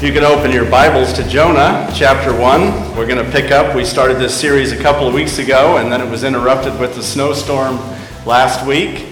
You 0.00 0.12
can 0.12 0.22
open 0.22 0.52
your 0.52 0.64
Bibles 0.64 1.12
to 1.14 1.28
Jonah 1.28 1.90
chapter 1.92 2.32
1. 2.32 2.96
We're 2.96 3.08
going 3.08 3.24
to 3.24 3.28
pick 3.32 3.50
up. 3.50 3.74
We 3.74 3.84
started 3.84 4.18
this 4.18 4.32
series 4.32 4.70
a 4.70 4.80
couple 4.80 5.08
of 5.08 5.12
weeks 5.12 5.40
ago, 5.40 5.78
and 5.78 5.90
then 5.90 6.00
it 6.00 6.08
was 6.08 6.22
interrupted 6.22 6.78
with 6.78 6.94
the 6.94 7.02
snowstorm 7.02 7.78
last 8.24 8.64
week. 8.64 9.06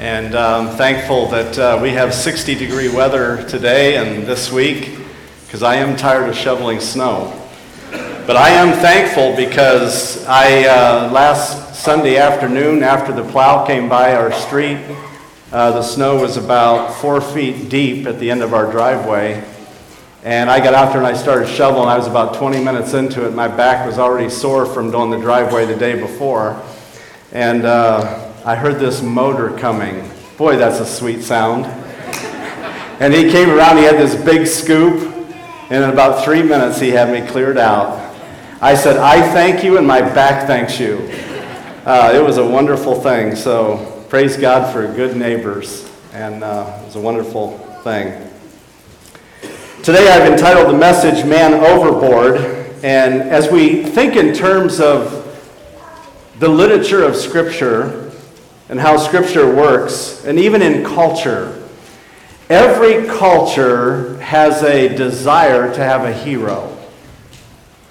And 0.00 0.34
I'm 0.34 0.66
um, 0.66 0.76
thankful 0.76 1.28
that 1.28 1.56
uh, 1.56 1.78
we 1.80 1.90
have 1.90 2.12
60 2.12 2.56
degree 2.56 2.88
weather 2.88 3.48
today 3.48 3.98
and 3.98 4.26
this 4.26 4.50
week 4.50 4.98
because 5.46 5.62
I 5.62 5.76
am 5.76 5.96
tired 5.96 6.28
of 6.28 6.34
shoveling 6.34 6.80
snow. 6.80 7.40
But 7.92 8.34
I 8.34 8.48
am 8.48 8.76
thankful 8.80 9.36
because 9.36 10.26
I, 10.26 10.64
uh, 10.64 11.12
last 11.12 11.76
Sunday 11.76 12.16
afternoon, 12.16 12.82
after 12.82 13.12
the 13.12 13.22
plow 13.30 13.64
came 13.64 13.88
by 13.88 14.16
our 14.16 14.32
street, 14.32 14.78
uh, 15.52 15.70
the 15.70 15.82
snow 15.82 16.20
was 16.20 16.36
about 16.36 17.00
four 17.00 17.20
feet 17.20 17.68
deep 17.68 18.08
at 18.08 18.18
the 18.18 18.28
end 18.28 18.42
of 18.42 18.54
our 18.54 18.68
driveway. 18.68 19.52
And 20.26 20.50
I 20.50 20.58
got 20.58 20.74
out 20.74 20.88
there 20.88 20.98
and 20.98 21.06
I 21.06 21.12
started 21.12 21.48
shoveling. 21.48 21.88
I 21.88 21.96
was 21.96 22.08
about 22.08 22.34
20 22.34 22.60
minutes 22.60 22.94
into 22.94 23.24
it. 23.24 23.32
My 23.32 23.46
back 23.46 23.86
was 23.86 23.96
already 23.96 24.28
sore 24.28 24.66
from 24.66 24.90
doing 24.90 25.08
the 25.08 25.20
driveway 25.20 25.66
the 25.66 25.76
day 25.76 26.00
before. 26.00 26.60
And 27.30 27.64
uh, 27.64 28.32
I 28.44 28.56
heard 28.56 28.80
this 28.80 29.02
motor 29.02 29.56
coming. 29.56 30.10
Boy, 30.36 30.56
that's 30.56 30.80
a 30.80 30.84
sweet 30.84 31.22
sound. 31.22 31.66
and 33.00 33.14
he 33.14 33.30
came 33.30 33.50
around, 33.50 33.76
he 33.76 33.84
had 33.84 33.98
this 33.98 34.20
big 34.24 34.48
scoop. 34.48 35.14
And 35.70 35.84
in 35.84 35.90
about 35.90 36.24
three 36.24 36.42
minutes, 36.42 36.80
he 36.80 36.88
had 36.88 37.08
me 37.08 37.24
cleared 37.30 37.56
out. 37.56 38.12
I 38.60 38.74
said, 38.74 38.96
I 38.96 39.32
thank 39.32 39.62
you, 39.62 39.78
and 39.78 39.86
my 39.86 40.00
back 40.00 40.48
thanks 40.48 40.80
you. 40.80 41.08
Uh, 41.84 42.10
it 42.12 42.20
was 42.20 42.38
a 42.38 42.44
wonderful 42.44 43.00
thing. 43.00 43.36
So 43.36 44.04
praise 44.08 44.36
God 44.36 44.72
for 44.72 44.92
good 44.92 45.16
neighbors. 45.16 45.88
And 46.12 46.42
uh, 46.42 46.80
it 46.82 46.86
was 46.86 46.96
a 46.96 47.00
wonderful 47.00 47.58
thing. 47.84 48.26
Today 49.86 50.10
I've 50.10 50.32
entitled 50.32 50.74
the 50.74 50.76
message 50.76 51.24
Man 51.24 51.54
Overboard, 51.54 52.38
and 52.82 53.22
as 53.22 53.52
we 53.52 53.84
think 53.84 54.16
in 54.16 54.34
terms 54.34 54.80
of 54.80 55.22
the 56.40 56.48
literature 56.48 57.04
of 57.04 57.14
Scripture 57.14 58.10
and 58.68 58.80
how 58.80 58.96
Scripture 58.96 59.46
works, 59.46 60.24
and 60.24 60.40
even 60.40 60.60
in 60.60 60.84
culture, 60.84 61.62
every 62.50 63.06
culture 63.06 64.18
has 64.18 64.60
a 64.64 64.88
desire 64.88 65.72
to 65.72 65.80
have 65.80 66.02
a 66.02 66.12
hero. 66.12 66.76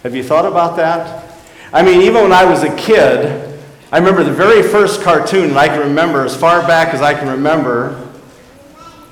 Have 0.03 0.13
you 0.13 0.23
thought 0.25 0.45
about 0.45 0.75
that? 0.75 1.39
I 1.71 1.81
mean, 1.81 2.01
even 2.01 2.23
when 2.23 2.33
I 2.33 2.43
was 2.43 2.63
a 2.63 2.75
kid, 2.75 3.57
I 3.93 3.99
remember 3.99 4.25
the 4.25 4.33
very 4.33 4.63
first 4.63 5.01
cartoon, 5.01 5.51
and 5.51 5.57
I 5.57 5.69
can 5.69 5.79
remember 5.79 6.25
as 6.25 6.35
far 6.35 6.59
back 6.67 6.93
as 6.93 7.01
I 7.01 7.13
can 7.13 7.29
remember 7.29 8.05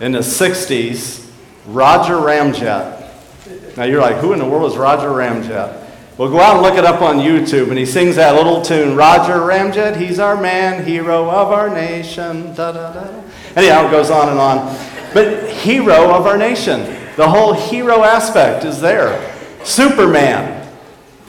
in 0.02 0.12
the 0.12 0.20
60s 0.20 1.23
Roger 1.66 2.16
Ramjet. 2.16 3.78
Now 3.78 3.84
you're 3.84 4.02
like, 4.02 4.18
who 4.18 4.34
in 4.34 4.40
the 4.40 4.46
world 4.46 4.72
is 4.72 4.78
Roger 4.78 5.10
Ramjet? 5.10 5.82
Well, 6.18 6.30
go 6.30 6.40
out 6.40 6.56
and 6.56 6.62
look 6.62 6.76
it 6.76 6.86
up 6.86 7.02
on 7.02 7.18
YouTube, 7.18 7.70
and 7.70 7.78
he 7.78 7.88
sings 7.88 8.18
that 8.18 8.36
little 8.36 8.62
tune, 8.62 8.96
Roger 8.96 9.34
Ramjet, 9.34 9.98
he's 9.98 10.20
our 10.20 10.40
man, 10.40 10.86
hero 10.86 11.28
of 11.28 11.52
our 11.52 11.70
nation. 11.70 12.54
Da, 12.54 12.72
da, 12.72 12.94
da. 12.94 13.24
Anyhow, 13.56 13.88
it 13.88 13.92
goes 13.92 14.12
on 14.12 14.30
and 14.30 14.38
on. 14.38 14.78
But 15.14 15.50
hero 15.50 16.14
of 16.14 16.28
our 16.28 16.38
nation. 16.38 16.82
The 17.16 17.28
whole 17.28 17.54
hero 17.54 18.04
aspect 18.04 18.64
is 18.64 18.80
there. 18.80 19.34
Superman, 19.64 20.72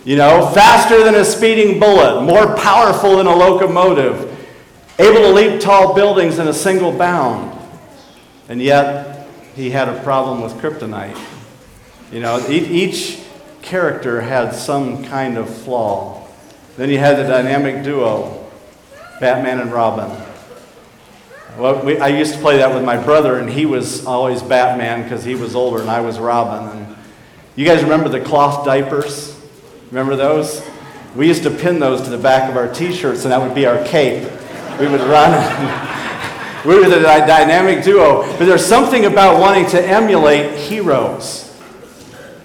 you 0.04 0.16
know, 0.16 0.50
faster 0.54 1.02
than 1.02 1.14
a 1.14 1.24
speeding 1.24 1.80
bullet, 1.80 2.22
more 2.22 2.54
powerful 2.56 3.16
than 3.16 3.26
a 3.26 3.34
locomotive, 3.34 4.30
able 4.98 5.20
to 5.20 5.30
leap 5.30 5.60
tall 5.60 5.94
buildings 5.94 6.38
in 6.38 6.48
a 6.48 6.52
single 6.52 6.92
bound. 6.92 7.58
And 8.50 8.60
yet, 8.60 9.13
he 9.54 9.70
had 9.70 9.88
a 9.88 10.02
problem 10.02 10.40
with 10.42 10.52
kryptonite. 10.54 11.18
You 12.12 12.20
know, 12.20 12.44
each 12.48 13.20
character 13.62 14.20
had 14.20 14.54
some 14.54 15.04
kind 15.04 15.38
of 15.38 15.48
flaw. 15.48 16.26
Then 16.76 16.90
you 16.90 16.98
had 16.98 17.16
the 17.16 17.24
dynamic 17.24 17.84
duo, 17.84 18.46
Batman 19.20 19.60
and 19.60 19.72
Robin. 19.72 20.10
Well, 21.56 21.84
we, 21.84 21.98
I 21.98 22.08
used 22.08 22.34
to 22.34 22.40
play 22.40 22.56
that 22.58 22.74
with 22.74 22.84
my 22.84 23.02
brother, 23.02 23.38
and 23.38 23.48
he 23.48 23.64
was 23.64 24.04
always 24.06 24.42
Batman 24.42 25.04
because 25.04 25.24
he 25.24 25.36
was 25.36 25.54
older 25.54 25.80
and 25.80 25.88
I 25.88 26.00
was 26.00 26.18
Robin. 26.18 26.68
And 26.76 26.96
you 27.54 27.64
guys 27.64 27.82
remember 27.82 28.08
the 28.08 28.20
cloth 28.20 28.64
diapers? 28.64 29.40
Remember 29.90 30.16
those? 30.16 30.62
We 31.14 31.28
used 31.28 31.44
to 31.44 31.50
pin 31.50 31.78
those 31.78 32.02
to 32.02 32.10
the 32.10 32.18
back 32.18 32.50
of 32.50 32.56
our 32.56 32.72
t-shirts, 32.72 33.22
and 33.22 33.30
that 33.30 33.40
would 33.40 33.54
be 33.54 33.66
our 33.66 33.84
cape. 33.84 34.28
We 34.80 34.88
would 34.88 35.00
run. 35.02 35.80
We 36.64 36.78
were 36.78 36.88
the 36.88 37.00
dynamic 37.00 37.84
duo. 37.84 38.22
But 38.38 38.46
there's 38.46 38.64
something 38.64 39.04
about 39.04 39.40
wanting 39.40 39.66
to 39.70 39.86
emulate 39.86 40.58
heroes. 40.58 41.54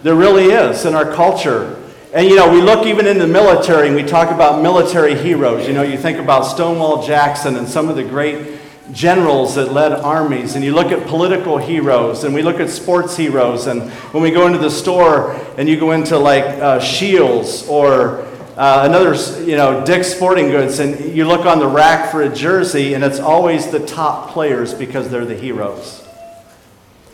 There 0.03 0.15
really 0.15 0.45
is 0.45 0.85
in 0.85 0.95
our 0.95 1.13
culture. 1.13 1.81
And 2.13 2.27
you 2.27 2.35
know, 2.35 2.51
we 2.51 2.61
look 2.61 2.85
even 2.85 3.05
in 3.07 3.17
the 3.17 3.27
military 3.27 3.87
and 3.87 3.95
we 3.95 4.03
talk 4.03 4.31
about 4.31 4.61
military 4.61 5.15
heroes. 5.15 5.67
You 5.67 5.73
know, 5.73 5.83
you 5.83 5.97
think 5.97 6.17
about 6.17 6.43
Stonewall 6.43 7.05
Jackson 7.05 7.55
and 7.55 7.67
some 7.67 7.87
of 7.87 7.95
the 7.95 8.03
great 8.03 8.59
generals 8.91 9.55
that 9.55 9.71
led 9.71 9.91
armies, 9.91 10.55
and 10.55 10.65
you 10.65 10.73
look 10.73 10.91
at 10.91 11.05
political 11.07 11.57
heroes, 11.57 12.23
and 12.23 12.33
we 12.33 12.41
look 12.41 12.59
at 12.59 12.69
sports 12.69 13.15
heroes. 13.15 13.67
And 13.67 13.91
when 14.11 14.23
we 14.23 14.31
go 14.31 14.47
into 14.47 14.57
the 14.57 14.71
store 14.71 15.33
and 15.57 15.69
you 15.69 15.79
go 15.79 15.91
into 15.91 16.17
like 16.17 16.43
uh, 16.43 16.79
Scheels 16.79 17.67
or 17.67 18.25
uh, 18.59 18.83
another, 18.83 19.15
you 19.45 19.55
know, 19.55 19.85
Dick's 19.85 20.13
Sporting 20.13 20.49
Goods, 20.49 20.79
and 20.79 21.15
you 21.15 21.23
look 21.23 21.45
on 21.45 21.59
the 21.59 21.67
rack 21.67 22.11
for 22.11 22.21
a 22.23 22.27
jersey, 22.27 22.93
and 22.93 23.05
it's 23.05 23.17
always 23.17 23.71
the 23.71 23.79
top 23.79 24.31
players 24.31 24.73
because 24.73 25.09
they're 25.09 25.23
the 25.23 25.33
heroes. 25.33 26.05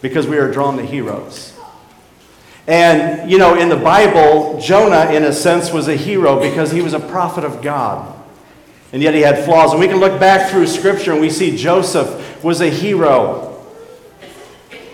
Because 0.01 0.25
we 0.25 0.39
are 0.39 0.51
drawn 0.51 0.77
to 0.77 0.83
heroes. 0.83 1.55
And, 2.65 3.29
you 3.29 3.37
know, 3.37 3.53
in 3.53 3.69
the 3.69 3.77
Bible, 3.77 4.59
Jonah, 4.59 5.11
in 5.11 5.23
a 5.23 5.31
sense, 5.31 5.71
was 5.71 5.87
a 5.87 5.95
hero 5.95 6.41
because 6.41 6.71
he 6.71 6.81
was 6.81 6.93
a 6.93 6.99
prophet 6.99 7.43
of 7.43 7.61
God. 7.61 8.19
And 8.91 9.03
yet 9.03 9.13
he 9.13 9.21
had 9.21 9.45
flaws. 9.45 9.69
And 9.69 9.79
we 9.79 9.87
can 9.87 9.97
look 9.97 10.19
back 10.19 10.49
through 10.49 10.65
Scripture 10.65 11.11
and 11.11 11.21
we 11.21 11.29
see 11.29 11.55
Joseph 11.55 12.43
was 12.43 12.59
a 12.59 12.71
hero 12.71 13.63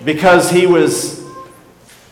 because 0.04 0.52
he 0.52 0.68
was 0.68 1.26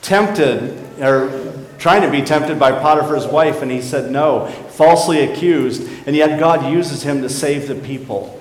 tempted, 0.02 0.80
or 1.02 1.59
trying 1.80 2.02
to 2.02 2.12
be 2.12 2.22
tempted 2.22 2.60
by 2.60 2.72
Potiphar's 2.72 3.26
wife, 3.26 3.62
and 3.62 3.72
he 3.72 3.82
said 3.82 4.12
no, 4.12 4.48
falsely 4.70 5.22
accused, 5.22 5.90
and 6.06 6.16
yet 6.16 6.40
God 6.40 6.72
uses 6.72 7.04
him 7.04 7.22
to 7.22 7.30
save 7.30 7.68
the 7.68 7.76
people. 7.76 8.40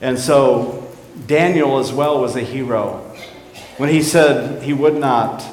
And 0.00 0.18
so 0.18 0.86
Daniel 1.26 1.78
as 1.78 1.92
well 1.92 2.20
was 2.20 2.36
a 2.36 2.42
hero. 2.42 2.98
When 3.78 3.88
he 3.88 4.02
said 4.02 4.62
he 4.62 4.72
would 4.72 4.94
not 4.94 5.44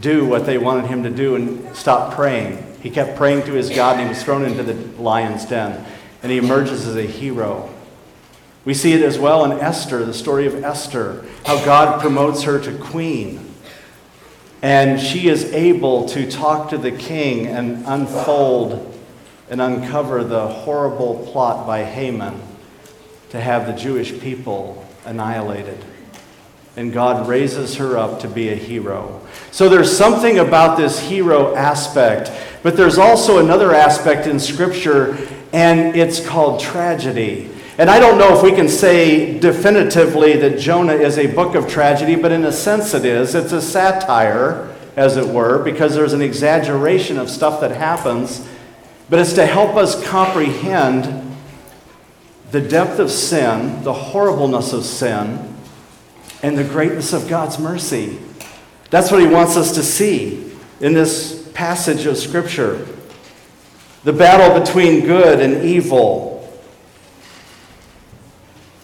do 0.00 0.24
what 0.24 0.46
they 0.46 0.58
wanted 0.58 0.86
him 0.86 1.02
to 1.02 1.10
do 1.10 1.34
and 1.34 1.76
stop 1.76 2.14
praying, 2.14 2.64
he 2.80 2.90
kept 2.90 3.16
praying 3.16 3.44
to 3.46 3.52
his 3.52 3.68
God 3.70 3.96
and 3.96 4.02
he 4.02 4.08
was 4.08 4.22
thrown 4.22 4.44
into 4.44 4.62
the 4.62 4.74
lion's 5.02 5.44
den. 5.44 5.84
And 6.22 6.30
he 6.30 6.38
emerges 6.38 6.86
as 6.86 6.96
a 6.96 7.02
hero. 7.02 7.72
We 8.64 8.74
see 8.74 8.92
it 8.92 9.02
as 9.02 9.18
well 9.18 9.44
in 9.44 9.52
Esther, 9.52 10.04
the 10.04 10.14
story 10.14 10.46
of 10.46 10.62
Esther, 10.62 11.24
how 11.44 11.64
God 11.64 12.00
promotes 12.00 12.42
her 12.42 12.60
to 12.60 12.76
queen. 12.78 13.47
And 14.62 15.00
she 15.00 15.28
is 15.28 15.44
able 15.52 16.08
to 16.08 16.30
talk 16.30 16.70
to 16.70 16.78
the 16.78 16.90
king 16.90 17.46
and 17.46 17.86
unfold 17.86 18.94
and 19.50 19.60
uncover 19.60 20.24
the 20.24 20.48
horrible 20.48 21.26
plot 21.30 21.66
by 21.66 21.84
Haman 21.84 22.40
to 23.30 23.40
have 23.40 23.66
the 23.66 23.72
Jewish 23.72 24.18
people 24.20 24.84
annihilated. 25.04 25.78
And 26.76 26.92
God 26.92 27.28
raises 27.28 27.76
her 27.76 27.96
up 27.96 28.20
to 28.20 28.28
be 28.28 28.50
a 28.50 28.54
hero. 28.54 29.20
So 29.50 29.68
there's 29.68 29.96
something 29.96 30.38
about 30.38 30.76
this 30.76 31.00
hero 31.00 31.54
aspect, 31.54 32.30
but 32.62 32.76
there's 32.76 32.98
also 32.98 33.38
another 33.38 33.74
aspect 33.74 34.26
in 34.26 34.38
Scripture, 34.38 35.16
and 35.52 35.96
it's 35.96 36.24
called 36.24 36.60
tragedy. 36.60 37.50
And 37.78 37.88
I 37.88 38.00
don't 38.00 38.18
know 38.18 38.36
if 38.36 38.42
we 38.42 38.50
can 38.50 38.68
say 38.68 39.38
definitively 39.38 40.36
that 40.38 40.58
Jonah 40.58 40.94
is 40.94 41.16
a 41.16 41.28
book 41.28 41.54
of 41.54 41.68
tragedy, 41.68 42.16
but 42.16 42.32
in 42.32 42.44
a 42.44 42.50
sense 42.50 42.92
it 42.92 43.04
is. 43.04 43.36
It's 43.36 43.52
a 43.52 43.62
satire, 43.62 44.74
as 44.96 45.16
it 45.16 45.28
were, 45.28 45.62
because 45.62 45.94
there's 45.94 46.12
an 46.12 46.20
exaggeration 46.20 47.18
of 47.18 47.30
stuff 47.30 47.60
that 47.60 47.70
happens. 47.70 48.44
But 49.08 49.20
it's 49.20 49.32
to 49.34 49.46
help 49.46 49.76
us 49.76 50.04
comprehend 50.04 51.36
the 52.50 52.60
depth 52.60 52.98
of 52.98 53.12
sin, 53.12 53.84
the 53.84 53.92
horribleness 53.92 54.72
of 54.72 54.84
sin, 54.84 55.54
and 56.42 56.58
the 56.58 56.64
greatness 56.64 57.12
of 57.12 57.28
God's 57.28 57.60
mercy. 57.60 58.18
That's 58.90 59.12
what 59.12 59.20
he 59.20 59.28
wants 59.28 59.56
us 59.56 59.72
to 59.76 59.84
see 59.84 60.52
in 60.80 60.94
this 60.94 61.48
passage 61.54 62.06
of 62.06 62.16
Scripture. 62.16 62.88
The 64.02 64.12
battle 64.12 64.58
between 64.58 65.06
good 65.06 65.38
and 65.38 65.64
evil 65.64 66.37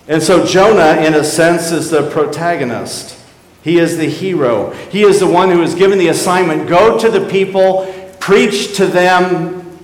and 0.07 0.23
so 0.23 0.45
Jonah, 0.45 1.01
in 1.03 1.15
a 1.15 1.25
sense, 1.25 1.71
is 1.71 1.91
the 1.91 2.11
protagonist. 2.11 3.19
He 3.63 3.79
is 3.79 3.97
the 3.97 4.09
hero. 4.09 4.73
He 4.91 5.03
is 5.03 5.21
the 5.21 5.27
one 5.27 5.51
who 5.51 5.63
is 5.63 5.75
given 5.75 5.99
the 5.99 6.09
assignment 6.09 6.69
go 6.69 6.99
to 6.99 7.11
the 7.11 7.27
people, 7.29 7.91
preach 8.21 8.77
to 8.77 8.87
them 8.87 9.79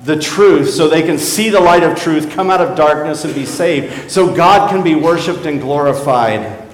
the 0.00 0.18
truth 0.18 0.70
so 0.70 0.88
they 0.88 1.02
can 1.02 1.18
see 1.18 1.50
the 1.50 1.60
light 1.60 1.82
of 1.82 1.98
truth, 1.98 2.30
come 2.30 2.50
out 2.50 2.62
of 2.62 2.76
darkness, 2.76 3.24
and 3.24 3.34
be 3.34 3.44
saved, 3.44 4.10
so 4.10 4.34
God 4.34 4.70
can 4.70 4.82
be 4.82 4.94
worshiped 4.94 5.44
and 5.44 5.60
glorified. 5.60 6.64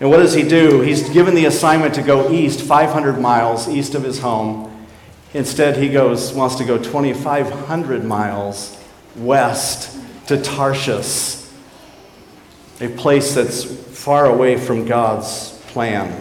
And 0.00 0.10
what 0.10 0.18
does 0.18 0.34
he 0.34 0.42
do? 0.42 0.80
He's 0.80 1.08
given 1.10 1.34
the 1.34 1.44
assignment 1.46 1.94
to 1.94 2.02
go 2.02 2.30
east, 2.30 2.60
500 2.60 3.18
miles 3.18 3.68
east 3.68 3.94
of 3.94 4.02
his 4.02 4.18
home. 4.18 4.66
Instead, 5.32 5.76
he 5.76 5.88
goes, 5.88 6.32
wants 6.32 6.56
to 6.56 6.64
go 6.64 6.76
2,500 6.76 8.04
miles 8.04 8.76
west 9.16 9.98
to 10.30 10.40
Tarshish, 10.40 11.44
a 12.80 12.86
place 12.88 13.34
that's 13.34 13.64
far 13.64 14.26
away 14.26 14.56
from 14.56 14.84
God's 14.84 15.60
plan. 15.72 16.16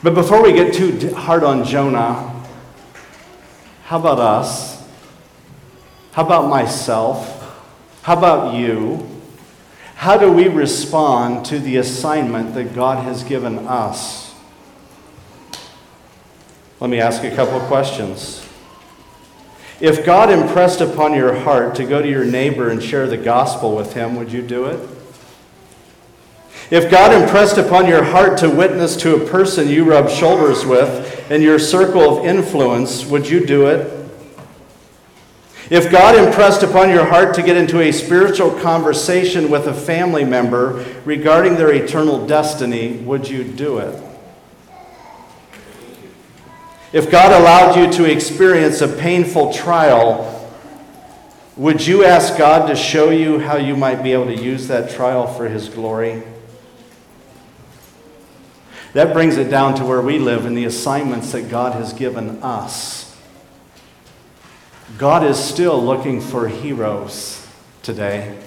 But 0.00 0.14
before 0.14 0.44
we 0.44 0.52
get 0.52 0.72
too 0.72 1.12
hard 1.12 1.42
on 1.42 1.64
Jonah, 1.64 2.44
how 3.86 3.98
about 3.98 4.20
us? 4.20 4.80
How 6.12 6.24
about 6.24 6.48
myself? 6.48 7.32
How 8.02 8.16
about 8.16 8.54
you? 8.54 9.04
How 9.96 10.16
do 10.16 10.30
we 10.30 10.46
respond 10.46 11.46
to 11.46 11.58
the 11.58 11.78
assignment 11.78 12.54
that 12.54 12.76
God 12.76 13.02
has 13.02 13.24
given 13.24 13.58
us? 13.66 14.32
Let 16.78 16.90
me 16.90 17.00
ask 17.00 17.24
a 17.24 17.34
couple 17.34 17.56
of 17.56 17.64
questions. 17.64 18.45
If 19.78 20.06
God 20.06 20.30
impressed 20.30 20.80
upon 20.80 21.12
your 21.12 21.34
heart 21.34 21.74
to 21.74 21.84
go 21.84 22.00
to 22.00 22.08
your 22.08 22.24
neighbor 22.24 22.70
and 22.70 22.82
share 22.82 23.06
the 23.06 23.18
gospel 23.18 23.76
with 23.76 23.92
him, 23.92 24.16
would 24.16 24.32
you 24.32 24.40
do 24.40 24.64
it? 24.66 24.88
If 26.70 26.90
God 26.90 27.12
impressed 27.12 27.58
upon 27.58 27.86
your 27.86 28.02
heart 28.02 28.38
to 28.38 28.50
witness 28.50 28.96
to 28.96 29.14
a 29.14 29.28
person 29.28 29.68
you 29.68 29.84
rub 29.84 30.08
shoulders 30.08 30.64
with 30.64 31.30
in 31.30 31.42
your 31.42 31.58
circle 31.58 32.18
of 32.18 32.24
influence, 32.24 33.04
would 33.04 33.28
you 33.28 33.44
do 33.44 33.66
it? 33.66 33.92
If 35.68 35.90
God 35.90 36.16
impressed 36.16 36.62
upon 36.62 36.90
your 36.90 37.04
heart 37.04 37.34
to 37.34 37.42
get 37.42 37.56
into 37.56 37.80
a 37.80 37.92
spiritual 37.92 38.52
conversation 38.52 39.50
with 39.50 39.66
a 39.66 39.74
family 39.74 40.24
member 40.24 40.84
regarding 41.04 41.56
their 41.56 41.72
eternal 41.72 42.26
destiny, 42.26 42.96
would 42.98 43.28
you 43.28 43.44
do 43.44 43.78
it? 43.78 44.05
If 46.92 47.10
God 47.10 47.32
allowed 47.32 47.76
you 47.76 47.92
to 47.94 48.10
experience 48.10 48.80
a 48.80 48.88
painful 48.88 49.52
trial, 49.52 50.32
would 51.56 51.84
you 51.86 52.04
ask 52.04 52.36
God 52.36 52.68
to 52.68 52.76
show 52.76 53.10
you 53.10 53.38
how 53.38 53.56
you 53.56 53.76
might 53.76 54.02
be 54.02 54.12
able 54.12 54.26
to 54.26 54.36
use 54.36 54.68
that 54.68 54.90
trial 54.90 55.26
for 55.26 55.48
His 55.48 55.68
glory? 55.68 56.22
That 58.92 59.12
brings 59.12 59.36
it 59.36 59.50
down 59.50 59.74
to 59.76 59.84
where 59.84 60.00
we 60.00 60.18
live 60.18 60.46
and 60.46 60.56
the 60.56 60.64
assignments 60.64 61.32
that 61.32 61.50
God 61.50 61.74
has 61.74 61.92
given 61.92 62.42
us. 62.42 63.14
God 64.96 65.24
is 65.24 65.38
still 65.38 65.84
looking 65.84 66.20
for 66.20 66.48
heroes 66.48 67.46
today, 67.82 68.38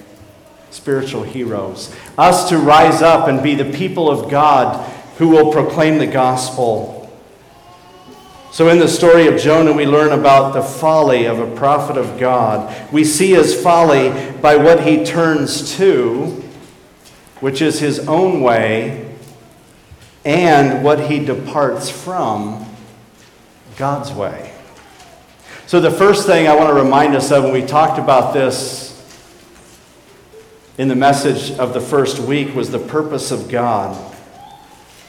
spiritual 0.70 1.22
heroes. 1.22 1.94
Us 2.18 2.48
to 2.48 2.58
rise 2.58 3.02
up 3.02 3.28
and 3.28 3.42
be 3.42 3.54
the 3.54 3.70
people 3.76 4.10
of 4.10 4.30
God 4.30 4.88
who 5.18 5.28
will 5.28 5.52
proclaim 5.52 5.98
the 5.98 6.06
gospel. 6.06 6.99
So, 8.52 8.68
in 8.68 8.80
the 8.80 8.88
story 8.88 9.28
of 9.28 9.40
Jonah, 9.40 9.72
we 9.72 9.86
learn 9.86 10.10
about 10.10 10.54
the 10.54 10.62
folly 10.62 11.26
of 11.26 11.38
a 11.38 11.54
prophet 11.54 11.96
of 11.96 12.18
God. 12.18 12.92
We 12.92 13.04
see 13.04 13.30
his 13.30 13.60
folly 13.60 14.10
by 14.40 14.56
what 14.56 14.82
he 14.82 15.04
turns 15.04 15.76
to, 15.76 16.42
which 17.38 17.62
is 17.62 17.78
his 17.78 18.00
own 18.08 18.40
way, 18.40 19.14
and 20.24 20.82
what 20.82 21.08
he 21.08 21.24
departs 21.24 21.90
from, 21.90 22.66
God's 23.76 24.12
way. 24.12 24.52
So, 25.68 25.80
the 25.80 25.92
first 25.92 26.26
thing 26.26 26.48
I 26.48 26.56
want 26.56 26.70
to 26.70 26.74
remind 26.74 27.14
us 27.14 27.30
of 27.30 27.44
when 27.44 27.52
we 27.52 27.62
talked 27.62 28.00
about 28.00 28.34
this 28.34 28.90
in 30.76 30.88
the 30.88 30.96
message 30.96 31.52
of 31.52 31.72
the 31.72 31.80
first 31.80 32.18
week 32.18 32.52
was 32.56 32.72
the 32.72 32.80
purpose 32.80 33.30
of 33.30 33.48
God. 33.48 34.09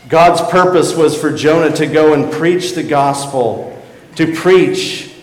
God's 0.10 0.42
purpose 0.50 0.96
was 0.96 1.20
for 1.20 1.32
Jonah 1.32 1.76
to 1.76 1.88
go 1.88 2.14
and 2.14 2.32
preach 2.32 2.74
the 2.74 2.84
gospel, 2.84 3.82
to 4.16 4.34
preach 4.34 5.14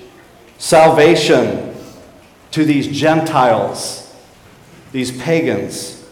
salvation 0.58 1.74
to 2.52 2.64
these 2.64 2.88
Gentiles, 2.88 4.14
these 4.92 5.16
pagans. 5.20 6.06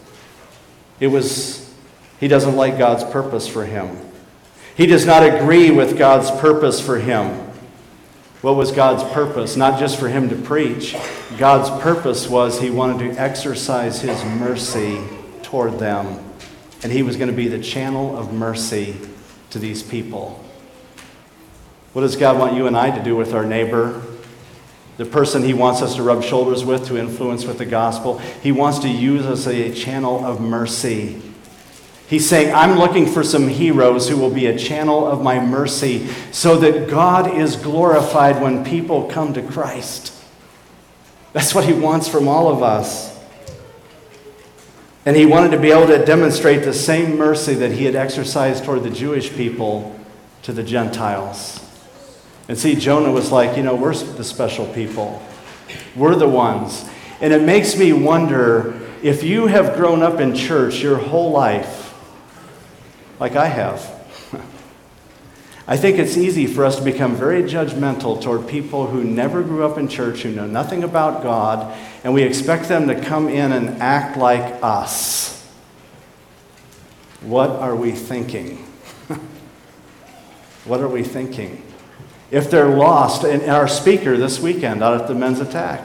It 1.01 1.09
was, 1.09 1.75
he 2.21 2.29
doesn't 2.29 2.57
like 2.57 2.79
God's 2.79 3.05
purpose 3.05 3.49
for 3.49 3.65
him. 3.65 3.99
He 4.77 4.87
does 4.87 5.07
not 5.07 5.23
agree 5.23 5.71
with 5.71 5.97
God's 5.97 6.31
purpose 6.41 6.81
for 6.81 6.99
him. 6.99 7.47
What 8.43 8.57
was 8.57 8.73
God's 8.73 9.03
purpose? 9.15 9.57
Not 9.57 9.81
just 9.81 9.99
for 9.99 10.09
him 10.09 10.29
to 10.29 10.37
preach. 10.37 10.95
God's 11.39 11.71
purpose 11.83 12.29
was 12.29 12.61
he 12.61 12.71
wanted 12.71 13.15
to 13.15 13.21
exercise 13.21 14.01
his 14.03 14.23
mercy 14.25 15.03
toward 15.43 15.79
them. 15.79 16.26
And 16.87 16.93
he 16.93 17.03
was 17.03 17.17
going 17.17 17.29
to 17.29 17.37
be 17.37 17.49
the 17.49 17.59
channel 17.59 18.17
of 18.17 18.33
mercy 18.33 18.95
to 19.51 19.59
these 19.59 19.83
people. 19.83 20.41
What 21.93 22.03
does 22.03 22.15
God 22.15 22.39
want 22.39 22.55
you 22.55 22.69
and 22.69 22.77
I 22.77 22.97
to 22.97 23.03
do 23.03 23.17
with 23.17 23.35
our 23.35 23.45
neighbor? 23.45 24.01
The 24.97 25.05
person 25.05 25.43
he 25.43 25.53
wants 25.53 25.83
us 25.83 25.97
to 25.97 26.05
rub 26.05 26.23
shoulders 26.23 26.65
with, 26.65 26.87
to 26.87 26.97
influence 26.97 27.45
with 27.45 27.59
the 27.59 27.67
gospel. 27.67 28.19
He 28.19 28.53
wants 28.53 28.79
to 28.79 28.89
use 28.89 29.27
us 29.27 29.49
as 29.49 29.55
a 29.55 29.75
channel 29.75 30.25
of 30.25 30.41
mercy 30.41 31.21
He's 32.09 32.29
saying, 32.29 32.55
I'm 32.55 32.79
looking 32.79 33.07
for 33.07 33.25
some 33.25 33.49
heroes 33.49 34.09
who 34.09 34.17
will 34.17 34.31
be 34.31 34.47
a 34.47 34.57
channel 34.57 35.07
of 35.07 35.23
my 35.23 35.41
mercy 35.41 36.07
so 36.31 36.57
that 36.59 36.89
God 36.89 37.37
is 37.37 37.57
glorified 37.57 38.41
when 38.41 38.65
people 38.65 39.09
come 39.09 39.35
to 39.35 39.43
Christ. 39.43 40.13
That's 41.33 41.53
what 41.53 41.65
he 41.65 41.73
wants 41.73 42.07
from 42.07 42.29
all 42.29 42.49
of 42.49 42.63
us. 42.63 43.16
And 45.07 45.17
he 45.17 45.25
wanted 45.25 45.53
to 45.53 45.59
be 45.59 45.71
able 45.71 45.87
to 45.87 46.05
demonstrate 46.05 46.65
the 46.65 46.75
same 46.75 47.17
mercy 47.17 47.55
that 47.55 47.71
he 47.71 47.85
had 47.85 47.95
exercised 47.95 48.65
toward 48.65 48.83
the 48.83 48.91
Jewish 48.91 49.33
people 49.33 49.99
to 50.43 50.53
the 50.53 50.65
Gentiles. 50.65 51.63
And 52.49 52.59
see, 52.59 52.75
Jonah 52.75 53.13
was 53.13 53.31
like, 53.33 53.57
you 53.57 53.63
know, 53.63 53.77
we're 53.77 53.95
the 53.95 54.25
special 54.25 54.67
people, 54.67 55.23
we're 55.95 56.17
the 56.17 56.29
ones. 56.29 56.85
And 57.21 57.33
it 57.33 57.43
makes 57.43 57.79
me 57.79 57.93
wonder 57.93 58.79
if 59.03 59.23
you 59.23 59.47
have 59.47 59.77
grown 59.77 60.03
up 60.03 60.21
in 60.21 60.35
church 60.35 60.83
your 60.83 60.99
whole 60.99 61.31
life 61.31 61.95
like 63.19 63.37
I 63.37 63.47
have. 63.47 63.96
I 65.69 65.77
think 65.77 65.99
it's 65.99 66.17
easy 66.17 66.47
for 66.47 66.65
us 66.65 66.77
to 66.77 66.83
become 66.83 67.17
very 67.17 67.43
judgmental 67.43 68.23
toward 68.23 68.47
people 68.47 68.87
who 68.87 69.03
never 69.03 69.43
grew 69.43 69.65
up 69.65 69.79
in 69.79 69.89
church, 69.89 70.23
who 70.23 70.31
know 70.31 70.47
nothing 70.47 70.85
about 70.85 71.25
God, 71.25 71.77
and 72.05 72.15
we 72.15 72.23
expect 72.23 72.69
them 72.69 72.87
to 72.87 73.01
come 73.01 73.29
in 73.29 73.51
and 73.51 73.83
act 73.83 74.17
like 74.17 74.63
us. 74.63 75.45
What 77.21 77.51
are 77.51 77.75
we 77.75 77.91
thinking? 77.91 78.59
what 80.65 80.81
are 80.81 80.89
we 80.89 81.03
thinking? 81.03 81.63
If 82.31 82.49
they're 82.49 82.69
lost, 82.69 83.25
and 83.25 83.43
our 83.51 83.67
speaker 83.67 84.17
this 84.17 84.39
weekend 84.39 84.85
out 84.85 85.01
at 85.01 85.09
the 85.09 85.15
men's 85.15 85.41
attack, 85.41 85.83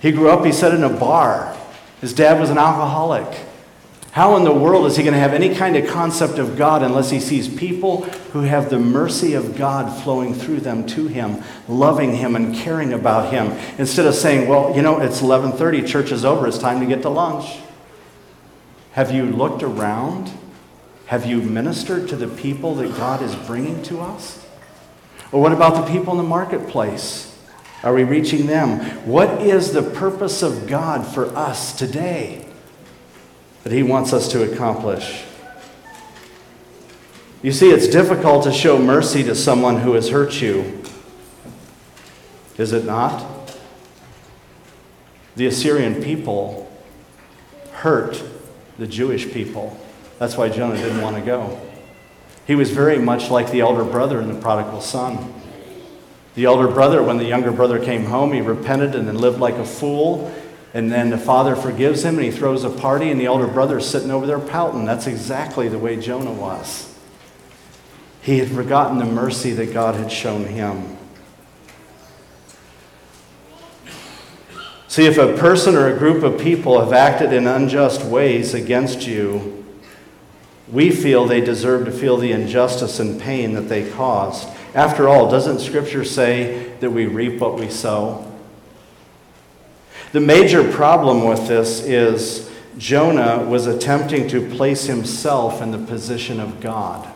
he 0.00 0.10
grew 0.10 0.30
up, 0.30 0.46
he 0.46 0.52
said, 0.52 0.74
in 0.74 0.82
a 0.82 0.88
bar. 0.88 1.54
His 2.00 2.14
dad 2.14 2.40
was 2.40 2.48
an 2.48 2.56
alcoholic. 2.56 3.40
How 4.12 4.36
in 4.36 4.42
the 4.42 4.52
world 4.52 4.86
is 4.86 4.96
he 4.96 5.04
going 5.04 5.14
to 5.14 5.20
have 5.20 5.34
any 5.34 5.54
kind 5.54 5.76
of 5.76 5.88
concept 5.88 6.38
of 6.38 6.56
God 6.56 6.82
unless 6.82 7.10
he 7.10 7.20
sees 7.20 7.48
people 7.48 8.02
who 8.32 8.40
have 8.40 8.68
the 8.68 8.78
mercy 8.78 9.34
of 9.34 9.56
God 9.56 10.02
flowing 10.02 10.34
through 10.34 10.60
them 10.60 10.84
to 10.88 11.06
him, 11.06 11.44
loving 11.68 12.16
him 12.16 12.34
and 12.34 12.52
caring 12.52 12.92
about 12.92 13.32
him, 13.32 13.52
instead 13.78 14.06
of 14.06 14.16
saying, 14.16 14.48
"Well, 14.48 14.72
you 14.74 14.82
know, 14.82 14.98
it's 14.98 15.22
11:30, 15.22 15.82
church 15.82 16.10
is 16.10 16.24
over, 16.24 16.48
it's 16.48 16.58
time 16.58 16.80
to 16.80 16.86
get 16.86 17.02
to 17.02 17.08
lunch." 17.08 17.60
Have 18.92 19.12
you 19.12 19.26
looked 19.26 19.62
around? 19.62 20.30
Have 21.06 21.24
you 21.24 21.38
ministered 21.38 22.08
to 22.08 22.16
the 22.16 22.26
people 22.26 22.74
that 22.76 22.96
God 22.96 23.22
is 23.22 23.36
bringing 23.36 23.80
to 23.84 24.00
us? 24.00 24.40
Or 25.30 25.40
what 25.40 25.52
about 25.52 25.76
the 25.76 25.92
people 25.92 26.12
in 26.14 26.18
the 26.18 26.24
marketplace? 26.24 27.28
Are 27.84 27.94
we 27.94 28.02
reaching 28.02 28.46
them? 28.46 28.80
What 29.04 29.40
is 29.40 29.70
the 29.70 29.82
purpose 29.82 30.42
of 30.42 30.66
God 30.66 31.06
for 31.06 31.26
us 31.36 31.72
today? 31.72 32.46
That 33.64 33.72
He 33.72 33.82
wants 33.82 34.12
us 34.12 34.28
to 34.28 34.50
accomplish. 34.50 35.24
You 37.42 37.52
see, 37.52 37.70
it's 37.70 37.88
difficult 37.88 38.44
to 38.44 38.52
show 38.52 38.78
mercy 38.78 39.22
to 39.24 39.34
someone 39.34 39.78
who 39.78 39.94
has 39.94 40.10
hurt 40.10 40.42
you. 40.42 40.82
Is 42.58 42.72
it 42.72 42.84
not? 42.84 43.24
The 45.36 45.46
Assyrian 45.46 46.02
people 46.02 46.70
hurt 47.72 48.22
the 48.78 48.86
Jewish 48.86 49.32
people. 49.32 49.78
That's 50.18 50.36
why 50.36 50.50
Jonah 50.50 50.76
didn't 50.76 51.00
want 51.00 51.16
to 51.16 51.22
go. 51.22 51.58
He 52.46 52.54
was 52.54 52.70
very 52.70 52.98
much 52.98 53.30
like 53.30 53.50
the 53.50 53.60
elder 53.60 53.84
brother 53.84 54.20
in 54.20 54.28
the 54.28 54.38
prodigal 54.38 54.82
son. 54.82 55.32
The 56.34 56.44
elder 56.44 56.68
brother, 56.68 57.02
when 57.02 57.16
the 57.16 57.24
younger 57.24 57.52
brother 57.52 57.82
came 57.82 58.04
home, 58.04 58.32
he 58.32 58.40
repented 58.40 58.94
and 58.94 59.08
then 59.08 59.16
lived 59.16 59.38
like 59.38 59.54
a 59.54 59.64
fool 59.64 60.30
and 60.72 60.90
then 60.90 61.10
the 61.10 61.18
father 61.18 61.56
forgives 61.56 62.04
him 62.04 62.16
and 62.16 62.24
he 62.24 62.30
throws 62.30 62.64
a 62.64 62.70
party, 62.70 63.10
and 63.10 63.20
the 63.20 63.28
older 63.28 63.46
brother's 63.46 63.88
sitting 63.88 64.10
over 64.10 64.26
there 64.26 64.38
pouting. 64.38 64.84
That's 64.84 65.06
exactly 65.06 65.68
the 65.68 65.78
way 65.78 65.96
Jonah 65.96 66.32
was. 66.32 66.86
He 68.22 68.38
had 68.38 68.48
forgotten 68.48 68.98
the 68.98 69.06
mercy 69.06 69.52
that 69.52 69.72
God 69.72 69.94
had 69.94 70.12
shown 70.12 70.44
him. 70.44 70.96
See, 74.88 75.06
if 75.06 75.18
a 75.18 75.36
person 75.36 75.76
or 75.76 75.86
a 75.86 75.98
group 75.98 76.22
of 76.24 76.40
people 76.40 76.80
have 76.80 76.92
acted 76.92 77.32
in 77.32 77.46
unjust 77.46 78.04
ways 78.04 78.54
against 78.54 79.06
you, 79.06 79.64
We 80.72 80.90
feel 80.92 81.26
they 81.26 81.40
deserve 81.40 81.86
to 81.86 81.92
feel 81.92 82.16
the 82.16 82.30
injustice 82.30 83.00
and 83.00 83.20
pain 83.20 83.54
that 83.54 83.68
they 83.68 83.90
caused. 83.90 84.48
After 84.72 85.08
all, 85.08 85.28
doesn't 85.28 85.58
Scripture 85.58 86.04
say 86.04 86.72
that 86.78 86.90
we 86.90 87.06
reap 87.06 87.40
what 87.40 87.58
we 87.58 87.68
sow? 87.68 88.29
The 90.12 90.20
major 90.20 90.68
problem 90.72 91.24
with 91.24 91.46
this 91.46 91.82
is 91.84 92.50
Jonah 92.76 93.44
was 93.44 93.66
attempting 93.66 94.26
to 94.28 94.48
place 94.56 94.86
himself 94.86 95.62
in 95.62 95.70
the 95.70 95.78
position 95.78 96.40
of 96.40 96.60
God. 96.60 97.08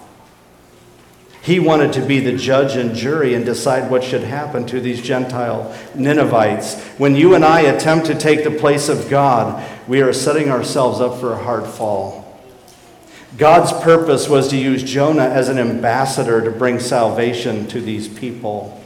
He 1.43 1.59
wanted 1.59 1.93
to 1.95 2.07
be 2.07 2.21
the 2.21 2.37
judge 2.37 2.77
and 2.77 2.95
jury 2.95 3.35
and 3.35 3.45
decide 3.45 3.91
what 3.91 4.05
should 4.05 4.23
happen 4.23 4.65
to 4.67 4.81
these 4.81 5.03
Gentile 5.03 5.77
Ninevites. 5.95 6.81
When 6.97 7.17
you 7.17 7.35
and 7.35 7.45
I 7.45 7.63
attempt 7.63 8.07
to 8.07 8.15
take 8.15 8.45
the 8.45 8.51
place 8.51 8.89
of 8.89 9.11
God, 9.11 9.63
we 9.89 10.01
are 10.01 10.13
setting 10.13 10.49
ourselves 10.49 11.01
up 11.01 11.21
for 11.21 11.33
a 11.33 11.43
hard 11.43 11.67
fall. 11.67 12.41
God's 13.37 13.73
purpose 13.83 14.29
was 14.29 14.49
to 14.49 14.57
use 14.57 14.85
Jonah 14.85 15.25
as 15.25 15.49
an 15.49 15.59
ambassador 15.59 16.43
to 16.45 16.51
bring 16.51 16.79
salvation 16.79 17.67
to 17.67 17.81
these 17.81 18.07
people. 18.07 18.81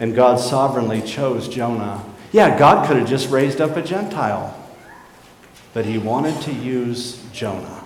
And 0.00 0.16
God 0.16 0.40
sovereignly 0.40 1.00
chose 1.00 1.46
Jonah. 1.46 2.04
Yeah, 2.32 2.58
God 2.58 2.88
could 2.88 2.96
have 2.96 3.08
just 3.08 3.30
raised 3.30 3.60
up 3.60 3.76
a 3.76 3.82
Gentile, 3.82 4.56
but 5.72 5.84
he 5.84 5.98
wanted 5.98 6.40
to 6.42 6.52
use 6.52 7.22
Jonah. 7.32 7.84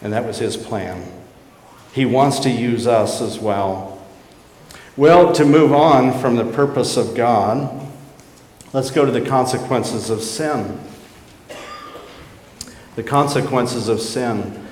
And 0.00 0.14
that 0.14 0.24
was 0.24 0.38
his 0.38 0.56
plan. 0.56 1.06
He 1.92 2.06
wants 2.06 2.38
to 2.40 2.50
use 2.50 2.86
us 2.86 3.20
as 3.20 3.38
well. 3.38 4.02
Well, 4.96 5.32
to 5.34 5.44
move 5.44 5.74
on 5.74 6.18
from 6.18 6.36
the 6.36 6.50
purpose 6.50 6.96
of 6.96 7.14
God, 7.14 7.86
let's 8.72 8.90
go 8.90 9.04
to 9.04 9.12
the 9.12 9.20
consequences 9.20 10.08
of 10.08 10.22
sin 10.22 10.80
the 12.96 13.02
consequences 13.08 13.88
of 13.88 14.00
sin. 14.00 14.66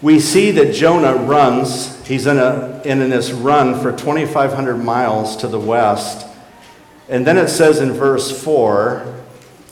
We 0.00 0.20
see 0.20 0.52
that 0.52 0.74
Jonah 0.74 1.14
runs, 1.14 2.06
he's 2.06 2.26
in, 2.26 2.38
a, 2.38 2.80
in 2.84 3.10
this 3.10 3.32
run 3.32 3.80
for 3.80 3.90
2,500 3.90 4.76
miles 4.76 5.36
to 5.38 5.48
the 5.48 5.58
west. 5.58 6.26
And 7.08 7.26
then 7.26 7.36
it 7.36 7.48
says 7.48 7.80
in 7.80 7.92
verse 7.92 8.42
4, 8.44 9.18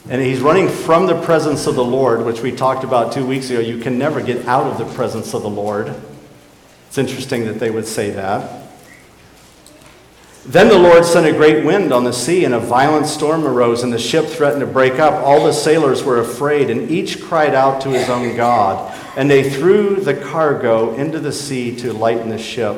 and 0.08 0.22
he's 0.22 0.40
running 0.40 0.68
from 0.68 1.06
the 1.06 1.20
presence 1.22 1.66
of 1.66 1.74
the 1.74 1.84
Lord, 1.84 2.24
which 2.24 2.40
we 2.40 2.52
talked 2.52 2.82
about 2.82 3.12
two 3.12 3.26
weeks 3.26 3.50
ago. 3.50 3.60
You 3.60 3.78
can 3.78 3.98
never 3.98 4.20
get 4.20 4.46
out 4.46 4.66
of 4.66 4.78
the 4.78 4.94
presence 4.94 5.34
of 5.34 5.42
the 5.42 5.50
Lord. 5.50 5.94
It's 6.88 6.98
interesting 6.98 7.44
that 7.46 7.58
they 7.58 7.70
would 7.70 7.86
say 7.86 8.10
that. 8.10 8.62
Then 10.44 10.68
the 10.68 10.78
Lord 10.78 11.04
sent 11.04 11.26
a 11.26 11.32
great 11.32 11.64
wind 11.64 11.92
on 11.92 12.04
the 12.04 12.12
sea, 12.12 12.44
and 12.44 12.54
a 12.54 12.60
violent 12.60 13.06
storm 13.06 13.44
arose, 13.44 13.82
and 13.82 13.92
the 13.92 13.98
ship 13.98 14.26
threatened 14.26 14.60
to 14.60 14.66
break 14.66 15.00
up. 15.00 15.14
All 15.24 15.44
the 15.44 15.52
sailors 15.52 16.04
were 16.04 16.20
afraid, 16.20 16.70
and 16.70 16.88
each 16.88 17.20
cried 17.20 17.52
out 17.52 17.80
to 17.82 17.90
his 17.90 18.08
own 18.08 18.36
God. 18.36 18.94
And 19.16 19.30
they 19.30 19.48
threw 19.48 19.96
the 19.96 20.14
cargo 20.14 20.94
into 20.94 21.18
the 21.18 21.32
sea 21.32 21.74
to 21.76 21.92
lighten 21.92 22.28
the 22.28 22.38
ship. 22.38 22.76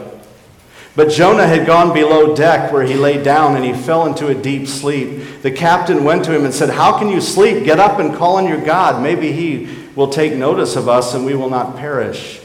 But 0.98 1.10
Jonah 1.10 1.46
had 1.46 1.64
gone 1.64 1.94
below 1.94 2.34
deck 2.34 2.72
where 2.72 2.82
he 2.82 2.94
lay 2.94 3.22
down, 3.22 3.54
and 3.54 3.64
he 3.64 3.72
fell 3.72 4.06
into 4.06 4.28
a 4.28 4.34
deep 4.34 4.66
sleep. 4.66 5.42
The 5.42 5.50
captain 5.50 6.02
went 6.02 6.24
to 6.24 6.34
him 6.34 6.44
and 6.44 6.52
said, 6.52 6.70
How 6.70 6.98
can 6.98 7.08
you 7.08 7.20
sleep? 7.20 7.64
Get 7.64 7.78
up 7.78 8.00
and 8.00 8.16
call 8.16 8.36
on 8.36 8.48
your 8.48 8.64
God. 8.64 9.00
Maybe 9.00 9.30
he 9.30 9.76
will 9.94 10.08
take 10.08 10.34
notice 10.34 10.74
of 10.74 10.88
us, 10.88 11.14
and 11.14 11.24
we 11.24 11.36
will 11.36 11.50
not 11.50 11.76
perish. 11.76 12.40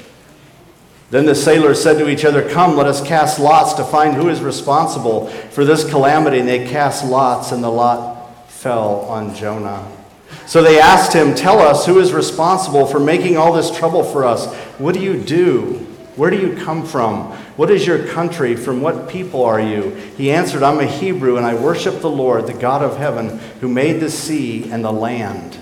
Then 1.09 1.25
the 1.25 1.35
sailors 1.35 1.81
said 1.81 1.97
to 1.99 2.09
each 2.09 2.25
other, 2.25 2.47
Come, 2.47 2.75
let 2.75 2.87
us 2.87 3.03
cast 3.03 3.39
lots 3.39 3.73
to 3.73 3.83
find 3.83 4.15
who 4.15 4.29
is 4.29 4.41
responsible 4.41 5.27
for 5.27 5.65
this 5.65 5.87
calamity. 5.87 6.39
And 6.39 6.47
they 6.47 6.67
cast 6.67 7.05
lots, 7.05 7.51
and 7.51 7.63
the 7.63 7.69
lot 7.69 8.49
fell 8.49 9.01
on 9.01 9.35
Jonah. 9.35 9.87
So 10.45 10.61
they 10.61 10.79
asked 10.79 11.13
him, 11.13 11.33
Tell 11.33 11.59
us 11.59 11.85
who 11.85 11.99
is 11.99 12.13
responsible 12.13 12.85
for 12.85 12.99
making 12.99 13.37
all 13.37 13.53
this 13.53 13.71
trouble 13.71 14.03
for 14.03 14.25
us. 14.25 14.53
What 14.77 14.93
do 14.93 15.01
you 15.01 15.17
do? 15.17 15.85
Where 16.15 16.29
do 16.29 16.37
you 16.37 16.55
come 16.55 16.85
from? 16.85 17.31
What 17.55 17.71
is 17.71 17.87
your 17.87 18.07
country? 18.07 18.55
From 18.55 18.81
what 18.81 19.09
people 19.09 19.43
are 19.43 19.59
you? 19.59 19.89
He 20.17 20.31
answered, 20.31 20.61
I'm 20.61 20.79
a 20.79 20.85
Hebrew, 20.85 21.37
and 21.37 21.45
I 21.45 21.55
worship 21.55 22.01
the 22.01 22.09
Lord, 22.09 22.45
the 22.45 22.53
God 22.53 22.83
of 22.83 22.97
heaven, 22.97 23.39
who 23.61 23.67
made 23.67 23.99
the 23.99 24.11
sea 24.11 24.69
and 24.71 24.83
the 24.83 24.91
land. 24.91 25.57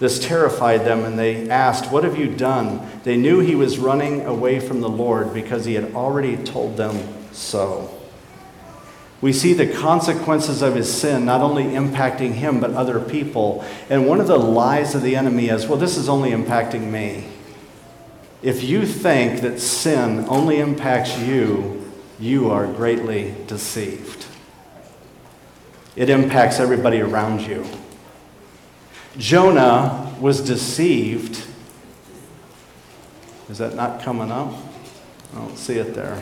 This 0.00 0.18
terrified 0.18 0.84
them, 0.84 1.04
and 1.04 1.16
they 1.16 1.48
asked, 1.48 1.92
What 1.92 2.02
have 2.02 2.18
you 2.18 2.34
done? 2.34 2.84
They 3.04 3.16
knew 3.16 3.38
he 3.38 3.54
was 3.54 3.78
running 3.78 4.26
away 4.26 4.58
from 4.58 4.80
the 4.80 4.88
Lord 4.88 5.32
because 5.32 5.64
he 5.64 5.74
had 5.74 5.94
already 5.94 6.36
told 6.36 6.76
them 6.76 6.98
so. 7.30 8.01
We 9.22 9.32
see 9.32 9.52
the 9.52 9.68
consequences 9.68 10.62
of 10.62 10.74
his 10.74 10.92
sin 10.92 11.24
not 11.24 11.40
only 11.40 11.64
impacting 11.64 12.32
him, 12.32 12.58
but 12.60 12.72
other 12.72 12.98
people. 12.98 13.64
And 13.88 14.06
one 14.06 14.20
of 14.20 14.26
the 14.26 14.36
lies 14.36 14.96
of 14.96 15.02
the 15.02 15.14
enemy 15.14 15.48
is, 15.48 15.66
Well, 15.68 15.78
this 15.78 15.96
is 15.96 16.08
only 16.08 16.32
impacting 16.32 16.90
me. 16.90 17.28
If 18.42 18.64
you 18.64 18.84
think 18.84 19.40
that 19.42 19.60
sin 19.60 20.26
only 20.28 20.58
impacts 20.58 21.16
you, 21.20 21.88
you 22.18 22.50
are 22.50 22.66
greatly 22.66 23.36
deceived. 23.46 24.26
It 25.94 26.10
impacts 26.10 26.58
everybody 26.58 27.00
around 27.00 27.42
you. 27.42 27.64
Jonah 29.18 30.12
was 30.18 30.40
deceived. 30.40 31.44
Is 33.48 33.58
that 33.58 33.76
not 33.76 34.02
coming 34.02 34.32
up? 34.32 34.52
I 35.32 35.38
don't 35.38 35.56
see 35.56 35.78
it 35.78 35.94
there. 35.94 36.20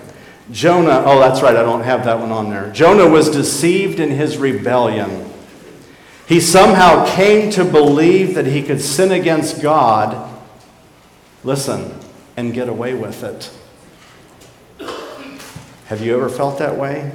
Jonah, 0.50 1.02
oh, 1.06 1.20
that's 1.20 1.42
right, 1.42 1.56
I 1.56 1.62
don't 1.62 1.82
have 1.82 2.04
that 2.04 2.18
one 2.18 2.32
on 2.32 2.50
there. 2.50 2.70
Jonah 2.72 3.08
was 3.08 3.30
deceived 3.30 4.00
in 4.00 4.10
his 4.10 4.36
rebellion. 4.36 5.30
He 6.26 6.40
somehow 6.40 7.06
came 7.06 7.50
to 7.52 7.64
believe 7.64 8.34
that 8.34 8.46
he 8.46 8.62
could 8.62 8.80
sin 8.80 9.12
against 9.12 9.62
God, 9.62 10.28
listen, 11.44 11.94
and 12.36 12.54
get 12.54 12.68
away 12.68 12.94
with 12.94 13.22
it. 13.22 13.50
Have 15.86 16.00
you 16.00 16.16
ever 16.16 16.28
felt 16.28 16.58
that 16.58 16.76
way? 16.76 17.12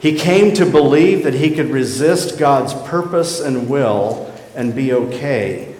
He 0.00 0.18
came 0.18 0.54
to 0.54 0.66
believe 0.66 1.24
that 1.24 1.34
he 1.34 1.54
could 1.54 1.70
resist 1.70 2.38
God's 2.38 2.74
purpose 2.88 3.40
and 3.40 3.68
will 3.68 4.34
and 4.54 4.74
be 4.74 4.92
okay. 4.92 5.74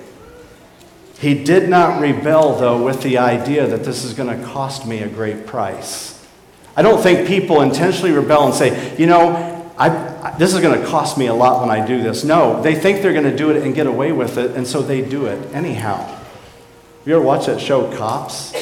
He 1.18 1.42
did 1.42 1.68
not 1.68 2.00
rebel, 2.00 2.56
though, 2.56 2.82
with 2.82 3.02
the 3.02 3.18
idea 3.18 3.66
that 3.66 3.84
this 3.84 4.04
is 4.04 4.14
going 4.14 4.38
to 4.38 4.46
cost 4.46 4.86
me 4.86 4.98
a 4.98 5.08
great 5.08 5.46
price. 5.46 6.21
I 6.76 6.82
don't 6.82 7.02
think 7.02 7.28
people 7.28 7.60
intentionally 7.60 8.12
rebel 8.12 8.46
and 8.46 8.54
say, 8.54 8.96
you 8.96 9.06
know, 9.06 9.72
I, 9.76 10.34
this 10.38 10.54
is 10.54 10.60
going 10.60 10.80
to 10.80 10.86
cost 10.86 11.18
me 11.18 11.26
a 11.26 11.34
lot 11.34 11.60
when 11.60 11.70
I 11.70 11.84
do 11.84 12.02
this. 12.02 12.24
No, 12.24 12.62
they 12.62 12.74
think 12.74 13.02
they're 13.02 13.12
going 13.12 13.30
to 13.30 13.36
do 13.36 13.50
it 13.50 13.62
and 13.62 13.74
get 13.74 13.86
away 13.86 14.12
with 14.12 14.38
it, 14.38 14.52
and 14.52 14.66
so 14.66 14.80
they 14.80 15.02
do 15.02 15.26
it 15.26 15.54
anyhow. 15.54 16.18
You 17.04 17.16
ever 17.16 17.24
watch 17.24 17.46
that 17.46 17.60
show, 17.60 17.94
Cops? 17.96 18.52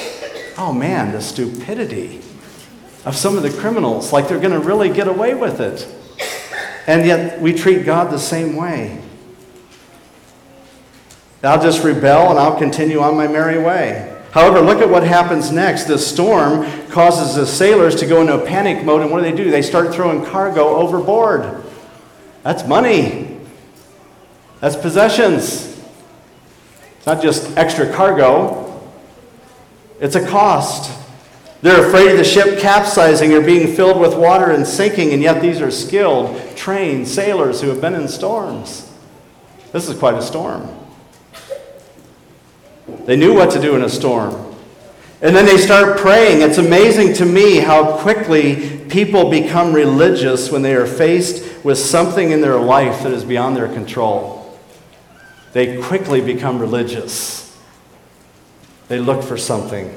Oh 0.56 0.72
man, 0.72 1.12
the 1.12 1.20
stupidity 1.20 2.20
of 3.04 3.16
some 3.16 3.36
of 3.36 3.42
the 3.42 3.50
criminals, 3.50 4.12
like 4.12 4.28
they're 4.28 4.40
going 4.40 4.52
to 4.52 4.66
really 4.66 4.90
get 4.90 5.08
away 5.08 5.34
with 5.34 5.60
it. 5.60 5.86
And 6.86 7.06
yet 7.06 7.40
we 7.40 7.52
treat 7.52 7.84
God 7.84 8.10
the 8.10 8.18
same 8.18 8.56
way. 8.56 9.00
I'll 11.42 11.62
just 11.62 11.82
rebel 11.84 12.30
and 12.30 12.38
I'll 12.38 12.58
continue 12.58 13.00
on 13.00 13.16
my 13.16 13.26
merry 13.26 13.58
way. 13.58 14.19
However, 14.32 14.60
look 14.60 14.78
at 14.78 14.88
what 14.88 15.02
happens 15.02 15.50
next. 15.50 15.84
The 15.84 15.98
storm 15.98 16.64
causes 16.88 17.34
the 17.34 17.46
sailors 17.46 17.96
to 17.96 18.06
go 18.06 18.20
into 18.20 18.34
a 18.34 18.46
panic 18.46 18.84
mode, 18.84 19.02
and 19.02 19.10
what 19.10 19.22
do 19.22 19.30
they 19.30 19.36
do? 19.36 19.50
They 19.50 19.62
start 19.62 19.92
throwing 19.92 20.24
cargo 20.24 20.76
overboard. 20.76 21.64
That's 22.42 22.66
money, 22.66 23.38
that's 24.60 24.76
possessions. 24.76 25.66
It's 26.96 27.06
not 27.06 27.20
just 27.20 27.56
extra 27.56 27.92
cargo, 27.92 28.88
it's 30.00 30.14
a 30.14 30.26
cost. 30.26 30.98
They're 31.62 31.86
afraid 31.86 32.10
of 32.10 32.16
the 32.16 32.24
ship 32.24 32.58
capsizing 32.58 33.34
or 33.34 33.42
being 33.42 33.74
filled 33.74 34.00
with 34.00 34.14
water 34.14 34.50
and 34.50 34.66
sinking, 34.66 35.12
and 35.12 35.20
yet 35.22 35.42
these 35.42 35.60
are 35.60 35.70
skilled, 35.70 36.56
trained 36.56 37.06
sailors 37.06 37.60
who 37.60 37.68
have 37.68 37.82
been 37.82 37.94
in 37.94 38.08
storms. 38.08 38.90
This 39.72 39.88
is 39.88 39.98
quite 39.98 40.14
a 40.14 40.22
storm. 40.22 40.79
They 43.06 43.16
knew 43.16 43.34
what 43.34 43.50
to 43.52 43.60
do 43.60 43.74
in 43.76 43.82
a 43.82 43.88
storm. 43.88 44.50
And 45.22 45.36
then 45.36 45.44
they 45.44 45.58
start 45.58 45.98
praying. 45.98 46.40
It's 46.40 46.58
amazing 46.58 47.12
to 47.14 47.26
me 47.26 47.58
how 47.58 47.98
quickly 47.98 48.78
people 48.88 49.30
become 49.30 49.74
religious 49.74 50.50
when 50.50 50.62
they 50.62 50.74
are 50.74 50.86
faced 50.86 51.64
with 51.64 51.78
something 51.78 52.30
in 52.30 52.40
their 52.40 52.58
life 52.58 53.02
that 53.02 53.12
is 53.12 53.24
beyond 53.24 53.56
their 53.56 53.68
control. 53.68 54.58
They 55.52 55.80
quickly 55.82 56.20
become 56.20 56.58
religious. 56.58 57.58
They 58.88 58.98
look 58.98 59.22
for 59.22 59.36
something. 59.36 59.94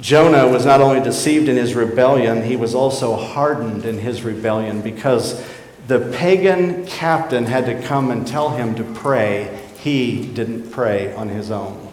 Jonah 0.00 0.48
was 0.48 0.66
not 0.66 0.80
only 0.80 1.00
deceived 1.00 1.48
in 1.48 1.56
his 1.56 1.74
rebellion, 1.74 2.42
he 2.42 2.56
was 2.56 2.74
also 2.74 3.16
hardened 3.16 3.86
in 3.86 3.98
his 3.98 4.22
rebellion 4.22 4.82
because 4.82 5.40
the 5.86 6.10
pagan 6.16 6.86
captain 6.86 7.44
had 7.44 7.66
to 7.66 7.82
come 7.82 8.10
and 8.10 8.26
tell 8.26 8.50
him 8.50 8.74
to 8.76 8.84
pray 8.84 9.60
he 9.78 10.26
didn't 10.26 10.70
pray 10.70 11.12
on 11.14 11.28
his 11.28 11.50
own. 11.50 11.92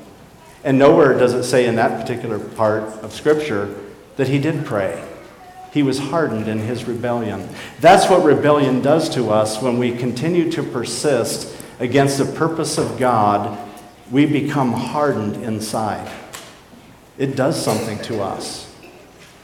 And 0.63 0.79
nowhere 0.79 1.17
does 1.17 1.33
it 1.33 1.43
say 1.43 1.65
in 1.65 1.75
that 1.75 1.99
particular 1.99 2.39
part 2.39 2.83
of 3.03 3.11
Scripture 3.11 3.75
that 4.15 4.27
he 4.27 4.39
did 4.39 4.65
pray. 4.65 5.03
He 5.73 5.83
was 5.83 5.99
hardened 5.99 6.47
in 6.47 6.59
his 6.59 6.85
rebellion. 6.85 7.49
That's 7.79 8.09
what 8.09 8.23
rebellion 8.23 8.81
does 8.81 9.09
to 9.09 9.29
us 9.29 9.61
when 9.61 9.77
we 9.77 9.91
continue 9.91 10.51
to 10.51 10.63
persist 10.63 11.55
against 11.79 12.17
the 12.17 12.25
purpose 12.25 12.77
of 12.77 12.99
God. 12.99 13.57
We 14.11 14.25
become 14.25 14.73
hardened 14.73 15.43
inside. 15.43 16.11
It 17.17 17.35
does 17.35 17.61
something 17.61 17.99
to 18.03 18.21
us. 18.21 18.73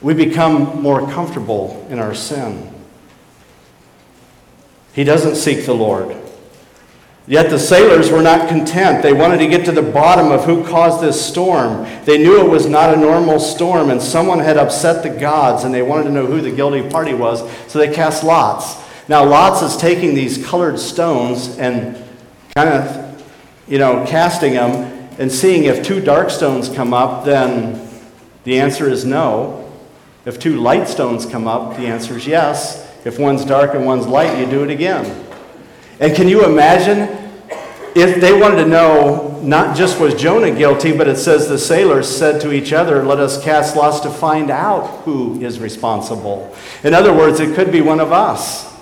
We 0.02 0.14
become 0.14 0.82
more 0.82 1.10
comfortable 1.12 1.86
in 1.90 2.00
our 2.00 2.14
sin. 2.14 2.74
He 4.98 5.04
doesn't 5.04 5.36
seek 5.36 5.68
the 5.68 5.76
Lord. 5.76 6.18
Yet 7.28 7.52
the 7.52 7.60
sailors 7.60 8.10
were 8.10 8.24
not 8.24 8.50
content. 8.50 9.04
They 9.04 9.14
wanted 9.14 9.38
to 9.38 9.48
get 9.48 9.64
to 9.66 9.72
the 9.72 9.84
bottom 9.84 10.32
of 10.32 10.46
who 10.46 10.66
caused 10.66 11.04
this 11.04 11.24
storm. 11.24 11.84
They 12.06 12.18
knew 12.18 12.44
it 12.44 12.50
was 12.50 12.66
not 12.66 12.96
a 12.96 12.98
normal 12.98 13.40
storm, 13.40 13.92
and 13.92 14.02
someone 14.02 14.40
had 14.40 14.58
upset 14.58 15.04
the 15.04 15.12
gods, 15.12 15.66
and 15.66 15.72
they 15.72 15.84
wanted 15.84 16.06
to 16.06 16.10
know 16.10 16.26
who 16.26 16.42
the 16.42 16.50
guilty 16.50 16.90
party 16.90 17.14
was, 17.14 17.48
so 17.68 17.78
they 17.78 17.94
cast 17.94 18.24
lots. 18.24 18.76
Now, 19.08 19.24
lots 19.24 19.62
is 19.62 19.80
taking 19.80 20.16
these 20.16 20.44
colored 20.44 20.80
stones 20.80 21.60
and 21.60 22.04
kind 22.56 22.70
of, 22.70 23.24
you 23.68 23.78
know, 23.78 24.04
casting 24.08 24.54
them 24.54 25.10
and 25.20 25.32
seeing 25.32 25.66
if 25.66 25.86
two 25.86 26.02
dark 26.02 26.32
stones 26.32 26.70
come 26.70 26.92
up, 26.96 27.24
then 27.24 27.88
the 28.46 28.60
answer 28.60 28.90
is 28.90 29.06
no. 29.06 29.72
If 30.26 30.40
two 30.40 30.60
light 30.60 30.88
stones 30.88 31.28
come 31.28 31.48
up, 31.48 31.78
the 31.78 31.86
answer 31.86 32.18
is 32.18 32.26
yes. 32.26 32.87
If 33.08 33.18
one's 33.18 33.46
dark 33.46 33.74
and 33.74 33.86
one's 33.86 34.06
light, 34.06 34.38
you 34.38 34.46
do 34.46 34.66
it 34.66 34.70
again. 34.70 35.26
And 36.02 36.14
can 36.14 36.28
you 36.28 36.44
imagine 36.44 37.08
if 37.96 38.20
they 38.20 38.38
wanted 38.38 38.58
to 38.58 38.66
know 38.66 39.40
not 39.42 39.78
just 39.78 39.98
was 39.98 40.14
Jonah 40.14 40.52
guilty, 40.52 40.92
but 40.92 41.08
it 41.08 41.16
says 41.16 41.48
the 41.48 41.58
sailors 41.58 42.06
said 42.06 42.42
to 42.42 42.52
each 42.52 42.74
other, 42.74 43.04
Let 43.04 43.20
us 43.20 43.42
cast 43.42 43.78
lots 43.78 44.02
to 44.02 44.10
find 44.10 44.52
out 44.52 45.04
who 45.06 45.40
is 45.40 45.58
responsible. 45.58 46.54
In 46.84 46.94
other 46.94 47.14
words, 47.14 47.40
it 47.40 47.56
could 47.56 47.72
be 47.72 47.80
one 47.80 48.02
of 48.02 48.12
us. 48.12 48.76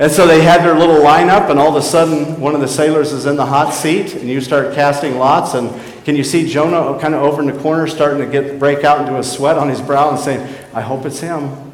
And 0.00 0.10
so 0.10 0.26
they 0.26 0.42
had 0.42 0.62
their 0.62 0.76
little 0.76 0.98
lineup, 0.98 1.48
and 1.48 1.58
all 1.60 1.68
of 1.68 1.76
a 1.76 1.86
sudden, 1.86 2.40
one 2.40 2.56
of 2.56 2.60
the 2.60 2.66
sailors 2.68 3.12
is 3.12 3.26
in 3.26 3.36
the 3.36 3.46
hot 3.46 3.72
seat, 3.72 4.14
and 4.14 4.28
you 4.28 4.40
start 4.40 4.74
casting 4.74 5.18
lots. 5.18 5.54
And 5.54 5.70
can 6.04 6.16
you 6.16 6.24
see 6.24 6.48
Jonah 6.48 7.00
kind 7.00 7.14
of 7.14 7.22
over 7.22 7.42
in 7.42 7.46
the 7.46 7.62
corner 7.62 7.86
starting 7.86 8.18
to 8.18 8.26
get 8.26 8.58
break 8.58 8.82
out 8.82 9.00
into 9.00 9.16
a 9.18 9.22
sweat 9.22 9.56
on 9.56 9.68
his 9.68 9.80
brow 9.80 10.10
and 10.10 10.18
saying, 10.18 10.52
I 10.74 10.80
hope 10.80 11.06
it's 11.06 11.20
him. 11.20 11.65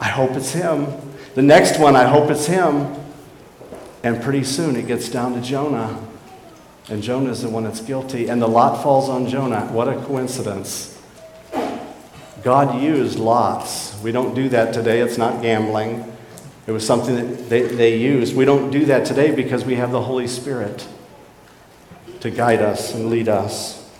I 0.00 0.08
hope 0.08 0.32
it's 0.32 0.52
him. 0.52 0.86
The 1.34 1.42
next 1.42 1.78
one, 1.78 1.96
I 1.96 2.04
hope 2.04 2.30
it's 2.30 2.46
him. 2.46 2.94
And 4.02 4.22
pretty 4.22 4.44
soon 4.44 4.76
it 4.76 4.86
gets 4.86 5.08
down 5.08 5.34
to 5.34 5.40
Jonah. 5.40 6.00
And 6.88 7.02
Jonah 7.02 7.30
is 7.30 7.42
the 7.42 7.50
one 7.50 7.64
that's 7.64 7.80
guilty. 7.80 8.28
And 8.28 8.40
the 8.40 8.48
lot 8.48 8.82
falls 8.82 9.08
on 9.08 9.28
Jonah. 9.28 9.66
What 9.66 9.88
a 9.88 10.00
coincidence. 10.04 11.00
God 12.42 12.80
used 12.80 13.18
lots. 13.18 14.00
We 14.02 14.12
don't 14.12 14.34
do 14.34 14.48
that 14.50 14.72
today. 14.72 15.00
It's 15.00 15.18
not 15.18 15.42
gambling. 15.42 16.04
It 16.66 16.72
was 16.72 16.86
something 16.86 17.16
that 17.16 17.48
they, 17.48 17.62
they 17.62 17.96
used. 17.96 18.36
We 18.36 18.44
don't 18.44 18.70
do 18.70 18.84
that 18.86 19.06
today 19.06 19.34
because 19.34 19.64
we 19.64 19.74
have 19.76 19.90
the 19.90 20.02
Holy 20.02 20.28
Spirit 20.28 20.86
to 22.20 22.30
guide 22.30 22.62
us 22.62 22.94
and 22.94 23.10
lead 23.10 23.28
us. 23.28 23.90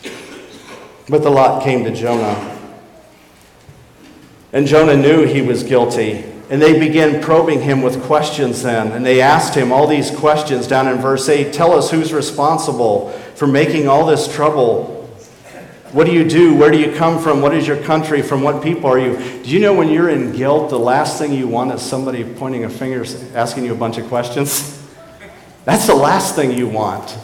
But 1.09 1.23
the 1.23 1.31
lot 1.31 1.63
came 1.63 1.85
to 1.85 1.95
Jonah. 1.95 2.58
And 4.53 4.67
Jonah 4.67 4.97
knew 4.97 5.25
he 5.25 5.43
was 5.43 5.63
guilty. 5.63 6.25
And 6.51 6.63
they 6.63 6.79
began 6.79 7.23
probing 7.23 7.61
him 7.61 7.83
with 7.83 8.03
questions 8.05 8.63
then. 8.63 8.93
And 8.93 9.05
they 9.05 9.21
asked 9.21 9.55
him 9.55 9.71
all 9.71 9.87
these 9.87 10.11
questions 10.11 10.67
down 10.67 10.89
in 10.89 10.97
verse 10.97 11.29
8 11.29 11.53
Tell 11.53 11.73
us 11.73 11.91
who's 11.91 12.13
responsible 12.13 13.11
for 13.35 13.47
making 13.47 13.89
all 13.89 14.07
this 14.07 14.33
trouble. 14.35 14.95
What 15.93 16.07
do 16.07 16.13
you 16.13 16.29
do? 16.29 16.55
Where 16.55 16.71
do 16.71 16.79
you 16.79 16.95
come 16.97 17.19
from? 17.19 17.41
What 17.41 17.55
is 17.55 17.67
your 17.67 17.83
country? 17.83 18.21
From 18.21 18.43
what 18.43 18.63
people 18.63 18.91
are 18.91 18.99
you? 18.99 19.17
Do 19.43 19.51
you 19.51 19.61
know 19.61 19.73
when 19.73 19.89
you're 19.89 20.11
in 20.11 20.33
guilt, 20.33 20.71
the 20.71 20.79
last 20.79 21.19
thing 21.19 21.33
you 21.33 21.49
want 21.49 21.73
is 21.73 21.83
somebody 21.83 22.25
pointing 22.25 22.65
a 22.65 22.71
finger, 22.71 23.05
asking 23.35 23.65
you 23.65 23.73
a 23.73 23.77
bunch 23.77 23.97
of 23.97 24.07
questions? 24.09 24.75
That's 25.65 25.87
the 25.87 25.95
last 25.95 26.35
thing 26.35 26.53
you 26.53 26.69
want. 26.69 27.17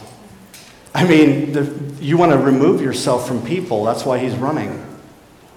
I 0.93 1.05
mean, 1.05 1.51
the, 1.51 1.63
you 1.99 2.17
want 2.17 2.31
to 2.31 2.37
remove 2.37 2.81
yourself 2.81 3.27
from 3.27 3.45
people. 3.45 3.83
That's 3.83 4.05
why 4.05 4.17
he's 4.19 4.35
running. 4.35 4.84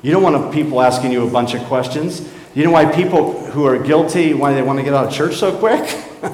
You 0.02 0.12
don't 0.12 0.22
want 0.22 0.52
people 0.52 0.80
asking 0.80 1.12
you 1.12 1.26
a 1.26 1.30
bunch 1.30 1.54
of 1.54 1.62
questions. 1.62 2.28
You 2.54 2.64
know 2.64 2.70
why 2.70 2.86
people 2.86 3.44
who 3.46 3.64
are 3.66 3.78
guilty, 3.78 4.34
why 4.34 4.54
they 4.54 4.62
want 4.62 4.78
to 4.78 4.84
get 4.84 4.94
out 4.94 5.06
of 5.06 5.12
church 5.12 5.36
so 5.36 5.56
quick? 5.56 5.84
they 6.22 6.30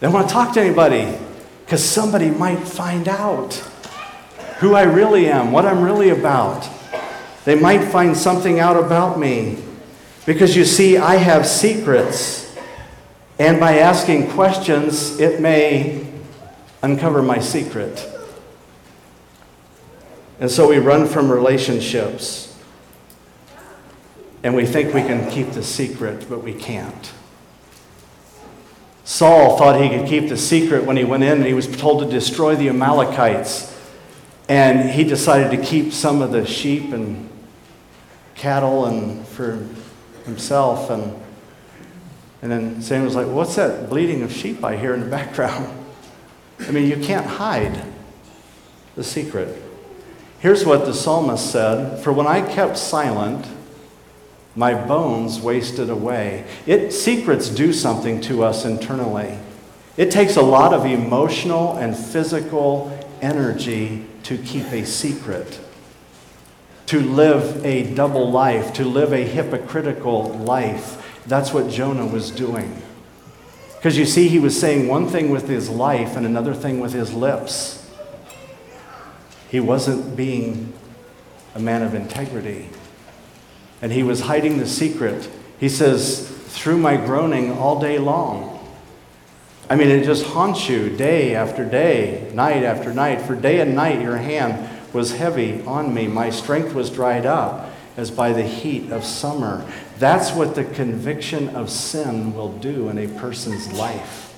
don't 0.00 0.12
want 0.12 0.28
to 0.28 0.32
talk 0.32 0.54
to 0.54 0.60
anybody 0.60 1.18
because 1.64 1.82
somebody 1.82 2.30
might 2.30 2.60
find 2.60 3.08
out 3.08 3.54
who 4.58 4.74
I 4.74 4.82
really 4.82 5.28
am, 5.28 5.50
what 5.50 5.64
I'm 5.64 5.82
really 5.82 6.10
about. 6.10 6.68
They 7.44 7.54
might 7.54 7.84
find 7.84 8.16
something 8.16 8.60
out 8.60 8.76
about 8.76 9.18
me 9.18 9.58
because 10.26 10.56
you 10.56 10.64
see, 10.64 10.96
I 10.96 11.16
have 11.16 11.46
secrets. 11.46 12.56
And 13.38 13.58
by 13.58 13.78
asking 13.78 14.30
questions, 14.30 15.18
it 15.18 15.40
may 15.40 16.06
uncover 16.82 17.22
my 17.22 17.40
secret. 17.40 18.10
And 20.38 20.50
so 20.50 20.68
we 20.68 20.78
run 20.78 21.06
from 21.06 21.30
relationships. 21.30 22.53
And 24.44 24.54
we 24.54 24.66
think 24.66 24.92
we 24.92 25.00
can 25.00 25.28
keep 25.30 25.52
the 25.52 25.62
secret, 25.62 26.26
but 26.28 26.44
we 26.44 26.52
can't. 26.52 27.12
Saul 29.02 29.56
thought 29.56 29.80
he 29.80 29.88
could 29.88 30.06
keep 30.06 30.28
the 30.28 30.36
secret 30.36 30.84
when 30.84 30.98
he 30.98 31.04
went 31.04 31.24
in 31.24 31.38
and 31.38 31.46
he 31.46 31.54
was 31.54 31.66
told 31.66 32.02
to 32.02 32.10
destroy 32.10 32.54
the 32.54 32.68
Amalekites. 32.68 33.74
And 34.46 34.90
he 34.90 35.02
decided 35.02 35.50
to 35.50 35.64
keep 35.64 35.94
some 35.94 36.20
of 36.20 36.30
the 36.30 36.44
sheep 36.44 36.92
and 36.92 37.30
cattle 38.34 38.84
and 38.84 39.26
for 39.28 39.66
himself. 40.26 40.90
And, 40.90 41.18
and 42.42 42.52
then 42.52 42.82
Samuel 42.82 43.06
was 43.06 43.16
like, 43.16 43.26
What's 43.26 43.56
that 43.56 43.88
bleating 43.88 44.20
of 44.22 44.30
sheep 44.30 44.62
I 44.62 44.76
hear 44.76 44.92
in 44.92 45.00
the 45.00 45.06
background? 45.10 45.74
I 46.60 46.70
mean, 46.70 46.86
you 46.86 47.02
can't 47.02 47.26
hide 47.26 47.82
the 48.94 49.04
secret. 49.04 49.62
Here's 50.40 50.66
what 50.66 50.84
the 50.84 50.92
psalmist 50.92 51.50
said 51.50 52.02
For 52.04 52.12
when 52.12 52.26
I 52.26 52.42
kept 52.42 52.76
silent, 52.76 53.46
my 54.56 54.74
bones 54.74 55.40
wasted 55.40 55.90
away. 55.90 56.44
It, 56.66 56.92
secrets 56.92 57.48
do 57.48 57.72
something 57.72 58.20
to 58.22 58.44
us 58.44 58.64
internally. 58.64 59.38
It 59.96 60.10
takes 60.10 60.36
a 60.36 60.42
lot 60.42 60.72
of 60.72 60.86
emotional 60.86 61.76
and 61.76 61.96
physical 61.96 62.96
energy 63.20 64.06
to 64.24 64.38
keep 64.38 64.66
a 64.72 64.84
secret, 64.84 65.60
to 66.86 67.00
live 67.00 67.64
a 67.64 67.94
double 67.94 68.30
life, 68.30 68.72
to 68.74 68.84
live 68.84 69.12
a 69.12 69.24
hypocritical 69.24 70.30
life. 70.30 71.20
That's 71.26 71.52
what 71.52 71.68
Jonah 71.68 72.06
was 72.06 72.30
doing. 72.30 72.80
Because 73.76 73.98
you 73.98 74.06
see, 74.06 74.28
he 74.28 74.38
was 74.38 74.58
saying 74.58 74.88
one 74.88 75.08
thing 75.08 75.30
with 75.30 75.48
his 75.48 75.68
life 75.68 76.16
and 76.16 76.24
another 76.24 76.54
thing 76.54 76.80
with 76.80 76.92
his 76.92 77.12
lips. 77.12 77.80
He 79.50 79.60
wasn't 79.60 80.16
being 80.16 80.72
a 81.54 81.60
man 81.60 81.82
of 81.82 81.94
integrity 81.94 82.68
and 83.82 83.92
he 83.92 84.02
was 84.02 84.22
hiding 84.22 84.58
the 84.58 84.66
secret. 84.66 85.28
He 85.58 85.68
says, 85.68 86.30
through 86.54 86.78
my 86.78 86.96
groaning 86.96 87.52
all 87.52 87.80
day 87.80 87.98
long. 87.98 88.50
I 89.68 89.76
mean, 89.76 89.88
it 89.88 90.04
just 90.04 90.24
haunts 90.26 90.68
you 90.68 90.90
day 90.90 91.34
after 91.34 91.64
day, 91.64 92.30
night 92.34 92.62
after 92.62 92.94
night. 92.94 93.22
For 93.22 93.34
day 93.34 93.60
and 93.60 93.74
night, 93.74 94.00
your 94.00 94.18
hand 94.18 94.68
was 94.92 95.16
heavy 95.16 95.62
on 95.62 95.92
me. 95.92 96.06
My 96.06 96.30
strength 96.30 96.74
was 96.74 96.90
dried 96.90 97.26
up 97.26 97.70
as 97.96 98.10
by 98.10 98.32
the 98.32 98.42
heat 98.42 98.92
of 98.92 99.04
summer. 99.04 99.66
That's 99.98 100.32
what 100.32 100.54
the 100.54 100.64
conviction 100.64 101.48
of 101.50 101.70
sin 101.70 102.34
will 102.34 102.52
do 102.58 102.88
in 102.88 102.98
a 102.98 103.08
person's 103.18 103.72
life. 103.72 104.32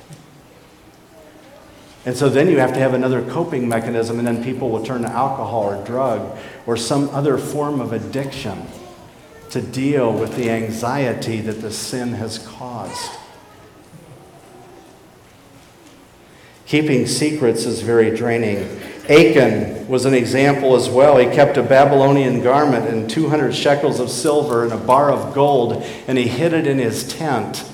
And 2.04 2.16
so 2.16 2.28
then 2.28 2.48
you 2.48 2.58
have 2.58 2.72
to 2.72 2.78
have 2.78 2.94
another 2.94 3.20
coping 3.30 3.68
mechanism, 3.68 4.18
and 4.18 4.26
then 4.26 4.44
people 4.44 4.70
will 4.70 4.84
turn 4.84 5.02
to 5.02 5.10
alcohol 5.10 5.64
or 5.64 5.84
drug 5.84 6.38
or 6.64 6.76
some 6.76 7.08
other 7.10 7.36
form 7.36 7.80
of 7.80 7.92
addiction 7.92 8.66
to 9.50 9.60
deal 9.60 10.12
with 10.12 10.36
the 10.36 10.50
anxiety 10.50 11.40
that 11.40 11.60
the 11.60 11.70
sin 11.70 12.14
has 12.14 12.38
caused. 12.38 13.12
Keeping 16.66 17.06
secrets 17.06 17.64
is 17.64 17.80
very 17.82 18.14
draining. 18.16 18.80
Achan 19.08 19.86
was 19.86 20.04
an 20.04 20.14
example 20.14 20.74
as 20.74 20.88
well. 20.88 21.16
He 21.16 21.26
kept 21.26 21.56
a 21.56 21.62
Babylonian 21.62 22.42
garment 22.42 22.88
and 22.88 23.08
200 23.08 23.54
shekels 23.54 24.00
of 24.00 24.10
silver 24.10 24.64
and 24.64 24.72
a 24.72 24.76
bar 24.76 25.12
of 25.12 25.32
gold, 25.32 25.84
and 26.08 26.18
he 26.18 26.26
hid 26.26 26.52
it 26.52 26.66
in 26.66 26.78
his 26.78 27.06
tent. 27.06 27.64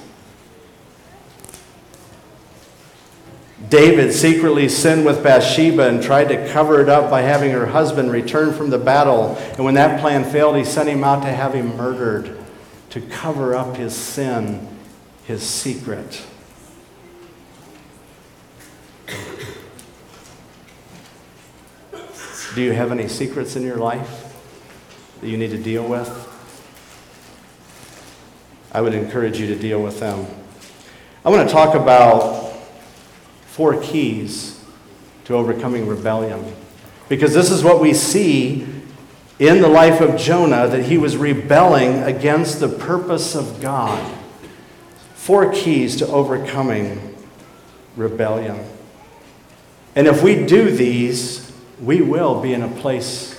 David 3.72 4.12
secretly 4.12 4.68
sinned 4.68 5.06
with 5.06 5.22
Bathsheba 5.22 5.88
and 5.88 6.02
tried 6.02 6.28
to 6.28 6.46
cover 6.52 6.82
it 6.82 6.90
up 6.90 7.10
by 7.10 7.22
having 7.22 7.52
her 7.52 7.64
husband 7.64 8.12
return 8.12 8.52
from 8.52 8.68
the 8.68 8.76
battle. 8.76 9.34
And 9.56 9.64
when 9.64 9.72
that 9.76 9.98
plan 9.98 10.30
failed, 10.30 10.56
he 10.56 10.64
sent 10.64 10.90
him 10.90 11.02
out 11.02 11.22
to 11.22 11.32
have 11.32 11.54
him 11.54 11.74
murdered 11.74 12.38
to 12.90 13.00
cover 13.00 13.54
up 13.54 13.78
his 13.78 13.96
sin, 13.96 14.68
his 15.24 15.42
secret. 15.42 16.22
Do 22.54 22.60
you 22.60 22.72
have 22.72 22.92
any 22.92 23.08
secrets 23.08 23.56
in 23.56 23.62
your 23.62 23.78
life 23.78 24.36
that 25.22 25.28
you 25.28 25.38
need 25.38 25.50
to 25.52 25.56
deal 25.56 25.88
with? 25.88 26.10
I 28.70 28.82
would 28.82 28.92
encourage 28.92 29.40
you 29.40 29.46
to 29.46 29.56
deal 29.56 29.82
with 29.82 29.98
them. 29.98 30.26
I 31.24 31.30
want 31.30 31.48
to 31.48 31.54
talk 31.54 31.74
about 31.74 32.51
four 33.52 33.78
keys 33.82 34.64
to 35.26 35.34
overcoming 35.34 35.86
rebellion. 35.86 36.42
Because 37.10 37.34
this 37.34 37.50
is 37.50 37.62
what 37.62 37.82
we 37.82 37.92
see 37.92 38.66
in 39.38 39.60
the 39.60 39.68
life 39.68 40.00
of 40.00 40.18
Jonah 40.18 40.66
that 40.68 40.86
he 40.86 40.96
was 40.96 41.18
rebelling 41.18 42.02
against 42.02 42.60
the 42.60 42.68
purpose 42.68 43.34
of 43.34 43.60
God. 43.60 44.10
Four 45.14 45.52
keys 45.52 45.96
to 45.96 46.06
overcoming 46.06 47.14
rebellion. 47.94 48.64
And 49.94 50.06
if 50.06 50.22
we 50.22 50.46
do 50.46 50.70
these, 50.70 51.52
we 51.78 52.00
will 52.00 52.40
be 52.40 52.54
in 52.54 52.62
a 52.62 52.70
place 52.80 53.38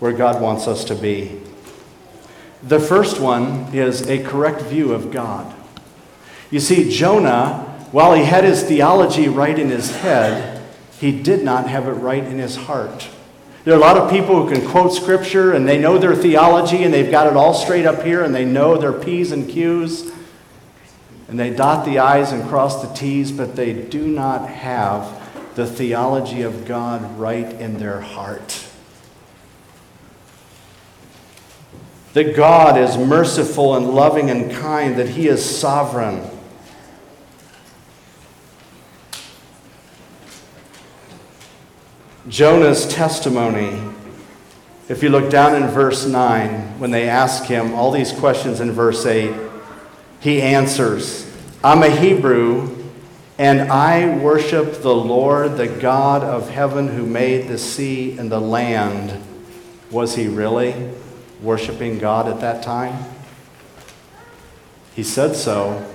where 0.00 0.12
God 0.12 0.42
wants 0.42 0.66
us 0.66 0.82
to 0.86 0.96
be. 0.96 1.40
The 2.64 2.80
first 2.80 3.20
one 3.20 3.72
is 3.72 4.08
a 4.08 4.24
correct 4.24 4.62
view 4.62 4.92
of 4.92 5.12
God. 5.12 5.54
You 6.50 6.58
see, 6.58 6.90
Jonah, 6.90 7.65
while 7.92 8.14
he 8.14 8.24
had 8.24 8.44
his 8.44 8.62
theology 8.62 9.28
right 9.28 9.58
in 9.58 9.70
his 9.70 9.94
head, 9.96 10.62
he 10.98 11.22
did 11.22 11.44
not 11.44 11.68
have 11.68 11.86
it 11.86 11.92
right 11.92 12.24
in 12.24 12.38
his 12.38 12.56
heart. 12.56 13.08
There 13.64 13.74
are 13.74 13.78
a 13.78 13.80
lot 13.80 13.96
of 13.96 14.10
people 14.10 14.42
who 14.42 14.54
can 14.54 14.66
quote 14.68 14.92
scripture 14.92 15.52
and 15.52 15.68
they 15.68 15.78
know 15.78 15.98
their 15.98 16.14
theology 16.14 16.84
and 16.84 16.94
they've 16.94 17.10
got 17.10 17.26
it 17.26 17.36
all 17.36 17.52
straight 17.52 17.84
up 17.84 18.02
here 18.02 18.22
and 18.22 18.34
they 18.34 18.44
know 18.44 18.78
their 18.78 18.92
P's 18.92 19.32
and 19.32 19.48
Q's 19.48 20.12
and 21.28 21.38
they 21.38 21.50
dot 21.50 21.84
the 21.84 21.98
I's 21.98 22.32
and 22.32 22.48
cross 22.48 22.86
the 22.86 22.94
T's, 22.94 23.32
but 23.32 23.56
they 23.56 23.72
do 23.72 24.06
not 24.06 24.48
have 24.48 25.54
the 25.56 25.66
theology 25.66 26.42
of 26.42 26.66
God 26.66 27.18
right 27.18 27.50
in 27.54 27.78
their 27.78 28.00
heart. 28.00 28.64
That 32.12 32.36
God 32.36 32.78
is 32.78 32.96
merciful 32.96 33.74
and 33.74 33.90
loving 33.90 34.30
and 34.30 34.52
kind, 34.52 34.96
that 34.96 35.08
He 35.08 35.26
is 35.26 35.44
sovereign. 35.44 36.30
Jonah's 42.28 42.88
testimony, 42.88 43.80
if 44.88 45.00
you 45.00 45.10
look 45.10 45.30
down 45.30 45.54
in 45.54 45.68
verse 45.68 46.06
9, 46.06 46.80
when 46.80 46.90
they 46.90 47.08
ask 47.08 47.44
him 47.44 47.72
all 47.72 47.92
these 47.92 48.10
questions 48.10 48.60
in 48.60 48.72
verse 48.72 49.06
8, 49.06 49.32
he 50.18 50.42
answers, 50.42 51.32
I'm 51.62 51.84
a 51.84 51.90
Hebrew, 51.90 52.76
and 53.38 53.70
I 53.70 54.16
worship 54.18 54.82
the 54.82 54.94
Lord, 54.94 55.56
the 55.56 55.68
God 55.68 56.24
of 56.24 56.50
heaven, 56.50 56.88
who 56.88 57.06
made 57.06 57.46
the 57.46 57.58
sea 57.58 58.18
and 58.18 58.30
the 58.30 58.40
land. 58.40 59.22
Was 59.92 60.16
he 60.16 60.26
really 60.26 60.90
worshiping 61.40 62.00
God 62.00 62.26
at 62.26 62.40
that 62.40 62.64
time? 62.64 63.04
He 64.96 65.04
said 65.04 65.36
so, 65.36 65.88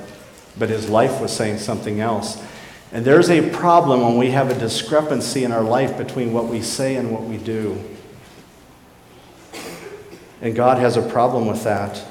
but 0.57 0.69
his 0.69 0.89
life 0.89 1.19
was 1.19 1.35
saying 1.35 1.57
something 1.57 1.99
else. 1.99 2.41
And 2.91 3.05
there's 3.05 3.29
a 3.29 3.49
problem 3.51 4.01
when 4.01 4.17
we 4.17 4.31
have 4.31 4.49
a 4.49 4.59
discrepancy 4.59 5.43
in 5.43 5.51
our 5.51 5.63
life 5.63 5.97
between 5.97 6.33
what 6.33 6.47
we 6.47 6.61
say 6.61 6.97
and 6.97 7.11
what 7.11 7.23
we 7.23 7.37
do. 7.37 7.81
And 10.41 10.55
God 10.55 10.77
has 10.77 10.97
a 10.97 11.01
problem 11.01 11.47
with 11.47 11.63
that. 11.63 12.03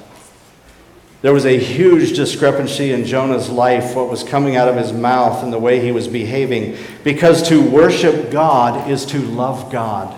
There 1.22 1.34
was 1.34 1.44
a 1.44 1.58
huge 1.58 2.16
discrepancy 2.16 2.92
in 2.92 3.04
Jonah's 3.04 3.50
life, 3.50 3.94
what 3.94 4.08
was 4.08 4.24
coming 4.24 4.56
out 4.56 4.68
of 4.68 4.76
his 4.76 4.90
mouth 4.90 5.42
and 5.42 5.52
the 5.52 5.58
way 5.58 5.80
he 5.80 5.92
was 5.92 6.08
behaving, 6.08 6.78
because 7.04 7.46
to 7.48 7.60
worship 7.60 8.30
God 8.30 8.90
is 8.90 9.04
to 9.06 9.18
love 9.18 9.70
God. 9.70 10.16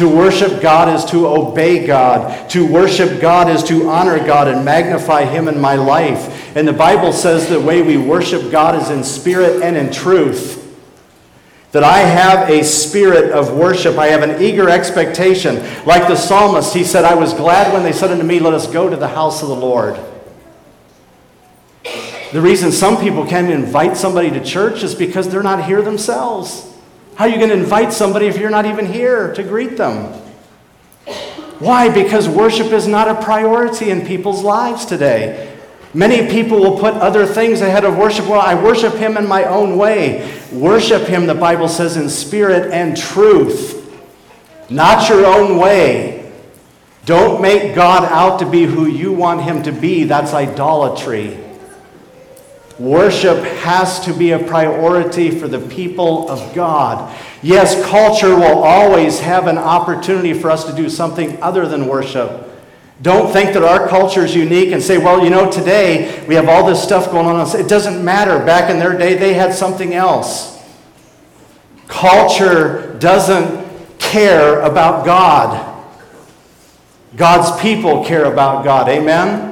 To 0.00 0.08
worship 0.08 0.62
God 0.62 0.88
is 0.88 1.04
to 1.10 1.26
obey 1.26 1.86
God. 1.86 2.48
To 2.52 2.66
worship 2.66 3.20
God 3.20 3.50
is 3.50 3.62
to 3.64 3.90
honor 3.90 4.16
God 4.16 4.48
and 4.48 4.64
magnify 4.64 5.26
Him 5.26 5.46
in 5.46 5.60
my 5.60 5.74
life. 5.74 6.56
And 6.56 6.66
the 6.66 6.72
Bible 6.72 7.12
says 7.12 7.50
the 7.50 7.60
way 7.60 7.82
we 7.82 7.98
worship 7.98 8.50
God 8.50 8.80
is 8.80 8.88
in 8.88 9.04
spirit 9.04 9.60
and 9.60 9.76
in 9.76 9.92
truth. 9.92 10.56
That 11.72 11.84
I 11.84 11.98
have 11.98 12.48
a 12.48 12.64
spirit 12.64 13.30
of 13.32 13.52
worship. 13.52 13.98
I 13.98 14.06
have 14.06 14.22
an 14.22 14.42
eager 14.42 14.70
expectation. 14.70 15.56
Like 15.84 16.08
the 16.08 16.16
psalmist, 16.16 16.72
he 16.72 16.82
said, 16.82 17.04
I 17.04 17.14
was 17.14 17.34
glad 17.34 17.70
when 17.74 17.82
they 17.82 17.92
said 17.92 18.10
unto 18.10 18.24
me, 18.24 18.40
Let 18.40 18.54
us 18.54 18.66
go 18.66 18.88
to 18.88 18.96
the 18.96 19.08
house 19.08 19.42
of 19.42 19.50
the 19.50 19.54
Lord. 19.54 20.00
The 22.32 22.40
reason 22.40 22.72
some 22.72 22.96
people 22.96 23.26
can't 23.26 23.50
invite 23.50 23.98
somebody 23.98 24.30
to 24.30 24.42
church 24.42 24.82
is 24.82 24.94
because 24.94 25.28
they're 25.28 25.42
not 25.42 25.66
here 25.66 25.82
themselves. 25.82 26.69
How 27.20 27.26
are 27.26 27.28
you 27.28 27.36
going 27.36 27.50
to 27.50 27.56
invite 27.56 27.92
somebody 27.92 28.28
if 28.28 28.38
you're 28.38 28.48
not 28.48 28.64
even 28.64 28.86
here 28.86 29.34
to 29.34 29.42
greet 29.42 29.76
them? 29.76 30.04
Why? 31.58 31.90
Because 31.90 32.26
worship 32.26 32.72
is 32.72 32.86
not 32.86 33.08
a 33.08 33.22
priority 33.22 33.90
in 33.90 34.06
people's 34.06 34.42
lives 34.42 34.86
today. 34.86 35.54
Many 35.92 36.30
people 36.30 36.60
will 36.60 36.78
put 36.78 36.94
other 36.94 37.26
things 37.26 37.60
ahead 37.60 37.84
of 37.84 37.98
worship. 37.98 38.26
Well, 38.26 38.40
I 38.40 38.54
worship 38.54 38.94
Him 38.94 39.18
in 39.18 39.28
my 39.28 39.44
own 39.44 39.76
way. 39.76 40.34
Worship 40.50 41.02
Him, 41.02 41.26
the 41.26 41.34
Bible 41.34 41.68
says, 41.68 41.98
in 41.98 42.08
spirit 42.08 42.72
and 42.72 42.96
truth, 42.96 44.02
not 44.70 45.06
your 45.10 45.26
own 45.26 45.58
way. 45.58 46.32
Don't 47.04 47.42
make 47.42 47.74
God 47.74 48.04
out 48.04 48.38
to 48.38 48.48
be 48.48 48.64
who 48.64 48.86
you 48.86 49.12
want 49.12 49.42
Him 49.42 49.62
to 49.64 49.72
be. 49.72 50.04
That's 50.04 50.32
idolatry. 50.32 51.38
Worship 52.80 53.44
has 53.44 54.00
to 54.06 54.14
be 54.14 54.30
a 54.30 54.38
priority 54.38 55.30
for 55.30 55.46
the 55.46 55.58
people 55.58 56.30
of 56.30 56.54
God. 56.54 57.14
Yes, 57.42 57.84
culture 57.90 58.34
will 58.34 58.62
always 58.62 59.20
have 59.20 59.48
an 59.48 59.58
opportunity 59.58 60.32
for 60.32 60.50
us 60.50 60.64
to 60.64 60.74
do 60.74 60.88
something 60.88 61.42
other 61.42 61.68
than 61.68 61.86
worship. 61.86 62.48
Don't 63.02 63.30
think 63.34 63.52
that 63.52 63.62
our 63.62 63.86
culture 63.86 64.24
is 64.24 64.34
unique 64.34 64.72
and 64.72 64.82
say, 64.82 64.96
well, 64.96 65.22
you 65.22 65.28
know, 65.28 65.50
today 65.50 66.24
we 66.26 66.34
have 66.36 66.48
all 66.48 66.66
this 66.66 66.82
stuff 66.82 67.10
going 67.10 67.26
on. 67.26 67.60
It 67.60 67.68
doesn't 67.68 68.02
matter. 68.02 68.42
Back 68.46 68.70
in 68.70 68.78
their 68.78 68.96
day, 68.96 69.14
they 69.14 69.34
had 69.34 69.52
something 69.52 69.92
else. 69.92 70.58
Culture 71.86 72.96
doesn't 72.98 73.98
care 73.98 74.60
about 74.62 75.04
God. 75.04 75.66
God's 77.14 77.60
people 77.60 78.06
care 78.06 78.24
about 78.24 78.64
God. 78.64 78.88
Amen? 78.88 79.49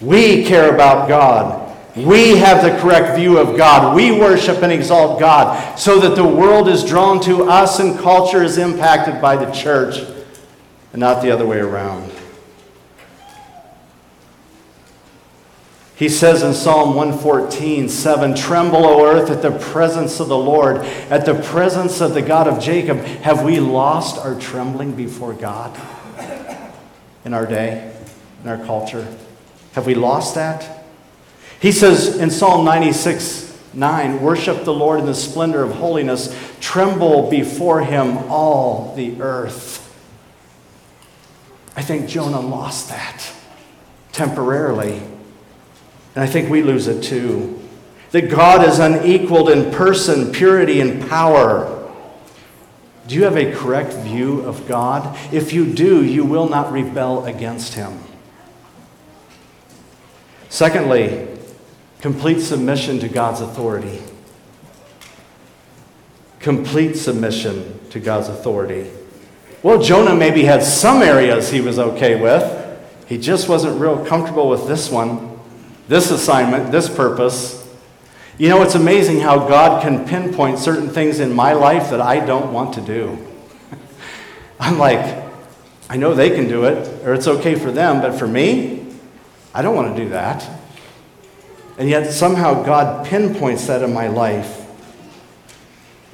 We 0.00 0.44
care 0.44 0.72
about 0.72 1.08
God. 1.08 1.68
We 1.96 2.36
have 2.36 2.62
the 2.62 2.80
correct 2.80 3.18
view 3.18 3.38
of 3.38 3.56
God. 3.56 3.96
We 3.96 4.12
worship 4.12 4.62
and 4.62 4.72
exalt 4.72 5.18
God 5.18 5.78
so 5.78 5.98
that 6.00 6.14
the 6.14 6.26
world 6.26 6.68
is 6.68 6.84
drawn 6.84 7.20
to 7.22 7.44
us 7.44 7.80
and 7.80 7.98
culture 7.98 8.42
is 8.42 8.58
impacted 8.58 9.20
by 9.20 9.36
the 9.36 9.50
church 9.50 9.98
and 10.92 11.00
not 11.00 11.22
the 11.22 11.32
other 11.32 11.44
way 11.44 11.58
around. 11.58 12.12
He 15.96 16.08
says 16.08 16.44
in 16.44 16.54
Psalm 16.54 16.94
114, 16.94 17.88
7, 17.88 18.36
Tremble, 18.36 18.86
O 18.86 19.04
earth, 19.04 19.30
at 19.30 19.42
the 19.42 19.58
presence 19.58 20.20
of 20.20 20.28
the 20.28 20.38
Lord, 20.38 20.76
at 21.10 21.26
the 21.26 21.34
presence 21.34 22.00
of 22.00 22.14
the 22.14 22.22
God 22.22 22.46
of 22.46 22.62
Jacob. 22.62 22.98
Have 22.98 23.42
we 23.42 23.58
lost 23.58 24.16
our 24.24 24.38
trembling 24.38 24.92
before 24.92 25.32
God 25.32 25.76
in 27.24 27.34
our 27.34 27.46
day, 27.46 27.92
in 28.44 28.48
our 28.48 28.64
culture? 28.64 29.08
Have 29.78 29.86
we 29.86 29.94
lost 29.94 30.34
that? 30.34 30.84
He 31.60 31.70
says 31.70 32.16
in 32.16 32.30
Psalm 32.30 32.64
96, 32.64 33.56
9, 33.74 34.20
Worship 34.20 34.64
the 34.64 34.74
Lord 34.74 34.98
in 34.98 35.06
the 35.06 35.14
splendor 35.14 35.62
of 35.62 35.70
holiness, 35.70 36.36
tremble 36.58 37.30
before 37.30 37.82
him 37.82 38.18
all 38.28 38.92
the 38.96 39.22
earth. 39.22 39.84
I 41.76 41.82
think 41.82 42.08
Jonah 42.08 42.40
lost 42.40 42.88
that 42.88 43.32
temporarily. 44.10 44.94
And 46.16 46.24
I 46.24 46.26
think 46.26 46.50
we 46.50 46.60
lose 46.62 46.88
it 46.88 47.04
too. 47.04 47.62
That 48.10 48.30
God 48.30 48.66
is 48.66 48.80
unequaled 48.80 49.48
in 49.48 49.70
person, 49.70 50.32
purity, 50.32 50.80
and 50.80 51.08
power. 51.08 51.88
Do 53.06 53.14
you 53.14 53.22
have 53.22 53.36
a 53.36 53.54
correct 53.54 53.92
view 53.92 54.40
of 54.40 54.66
God? 54.66 55.16
If 55.32 55.52
you 55.52 55.72
do, 55.72 56.04
you 56.04 56.24
will 56.24 56.48
not 56.48 56.72
rebel 56.72 57.26
against 57.26 57.74
Him. 57.74 58.00
Secondly, 60.48 61.28
complete 62.00 62.40
submission 62.40 62.98
to 63.00 63.08
God's 63.08 63.40
authority. 63.40 64.02
Complete 66.40 66.94
submission 66.94 67.78
to 67.90 68.00
God's 68.00 68.28
authority. 68.28 68.90
Well, 69.62 69.82
Jonah 69.82 70.14
maybe 70.14 70.44
had 70.44 70.62
some 70.62 71.02
areas 71.02 71.50
he 71.50 71.60
was 71.60 71.78
okay 71.78 72.20
with. 72.20 72.54
He 73.06 73.18
just 73.18 73.48
wasn't 73.48 73.80
real 73.80 74.04
comfortable 74.06 74.48
with 74.48 74.68
this 74.68 74.90
one, 74.90 75.38
this 75.88 76.10
assignment, 76.10 76.70
this 76.70 76.88
purpose. 76.88 77.66
You 78.38 78.48
know, 78.48 78.62
it's 78.62 78.76
amazing 78.76 79.20
how 79.20 79.48
God 79.48 79.82
can 79.82 80.06
pinpoint 80.06 80.60
certain 80.60 80.88
things 80.88 81.18
in 81.18 81.32
my 81.32 81.54
life 81.54 81.90
that 81.90 82.00
I 82.00 82.24
don't 82.24 82.52
want 82.52 82.74
to 82.74 82.80
do. 82.80 83.18
I'm 84.60 84.78
like, 84.78 85.24
I 85.90 85.96
know 85.96 86.14
they 86.14 86.30
can 86.30 86.46
do 86.48 86.64
it, 86.64 87.04
or 87.04 87.14
it's 87.14 87.26
okay 87.26 87.56
for 87.56 87.72
them, 87.72 88.00
but 88.00 88.16
for 88.16 88.28
me, 88.28 88.77
I 89.58 89.62
don't 89.62 89.74
want 89.74 89.96
to 89.96 90.04
do 90.04 90.10
that. 90.10 90.48
And 91.78 91.88
yet, 91.88 92.12
somehow, 92.12 92.62
God 92.62 93.04
pinpoints 93.04 93.66
that 93.66 93.82
in 93.82 93.92
my 93.92 94.06
life. 94.06 94.64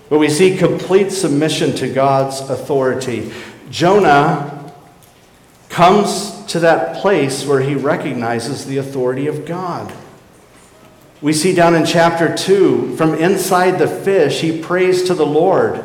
But 0.09 0.19
we 0.19 0.31
see 0.31 0.57
complete 0.57 1.11
submission 1.11 1.75
to 1.77 1.93
God's 1.93 2.41
authority. 2.41 3.31
Jonah 3.69 4.73
comes 5.69 6.43
to 6.47 6.61
that 6.61 6.97
place 7.03 7.45
where 7.45 7.61
he 7.61 7.75
recognizes 7.75 8.65
the 8.65 8.79
authority 8.79 9.27
of 9.27 9.45
God. 9.45 9.93
We 11.21 11.35
see 11.35 11.55
down 11.55 11.75
in 11.75 11.85
chapter 11.85 12.35
2, 12.35 12.97
from 12.97 13.13
inside 13.13 13.73
the 13.73 13.89
fish, 13.89 14.41
he 14.41 14.63
prays 14.63 15.03
to 15.03 15.15
the 15.15 15.27
Lord. 15.27 15.85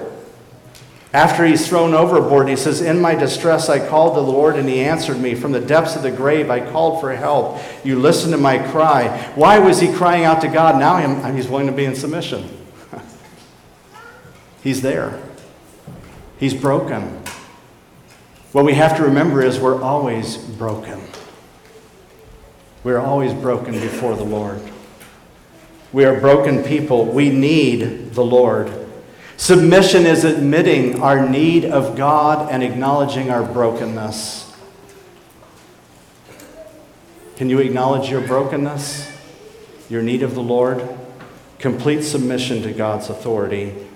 After 1.12 1.44
he's 1.44 1.68
thrown 1.68 1.96
overboard, 1.96 2.50
he 2.50 2.56
says, 2.56 2.82
In 2.82 3.02
my 3.02 3.16
distress 3.16 3.68
I 3.68 3.86
called 3.86 4.16
the 4.16 4.22
Lord, 4.22 4.58
and 4.58 4.70
he 4.70 4.80
answered 4.82 5.20
me. 5.20 5.34
From 5.34 5.52
the 5.52 5.60
depths 5.60 5.96
of 5.96 6.04
the 6.04 6.12
grave 6.12 6.52
I 6.52 6.60
called 6.60 7.02
for 7.02 7.12
help. 7.16 7.60
You 7.84 7.98
listened 7.98 8.32
to 8.34 8.38
my 8.38 8.60
cry. 8.60 9.32
Why 9.34 9.58
was 9.58 9.80
he 9.80 9.92
crying 9.92 10.24
out 10.24 10.42
to 10.42 10.48
God? 10.48 10.78
Now 10.80 11.32
he's 11.32 11.48
willing 11.48 11.66
to 11.66 11.74
be 11.74 11.86
in 11.86 11.96
submission. 11.96 12.48
he's 14.64 14.82
there, 14.84 15.20
he's 16.40 16.54
broken. 16.54 17.24
What 18.52 18.66
we 18.66 18.74
have 18.74 18.98
to 18.98 19.04
remember 19.04 19.44
is 19.44 19.60
we're 19.60 19.82
always 19.82 20.38
broken. 20.38 21.02
We're 22.84 23.00
always 23.00 23.34
broken 23.34 23.74
before 23.74 24.16
the 24.16 24.24
Lord. 24.24 24.62
We 25.92 26.06
are 26.06 26.20
broken 26.20 26.64
people. 26.64 27.06
We 27.06 27.30
need 27.30 28.14
the 28.14 28.24
Lord. 28.24 28.79
Submission 29.40 30.06
is 30.06 30.26
admitting 30.26 31.02
our 31.02 31.28
need 31.28 31.64
of 31.64 31.96
God 31.96 32.52
and 32.52 32.62
acknowledging 32.62 33.32
our 33.32 33.42
brokenness. 33.42 34.54
Can 37.38 37.50
you 37.50 37.60
acknowledge 37.60 38.10
your 38.10 38.20
brokenness, 38.20 39.10
your 39.90 40.02
need 40.02 40.24
of 40.24 40.36
the 40.36 40.44
Lord? 40.44 40.86
Complete 41.58 42.02
submission 42.02 42.62
to 42.64 42.74
God's 42.74 43.10
authority. 43.10 43.88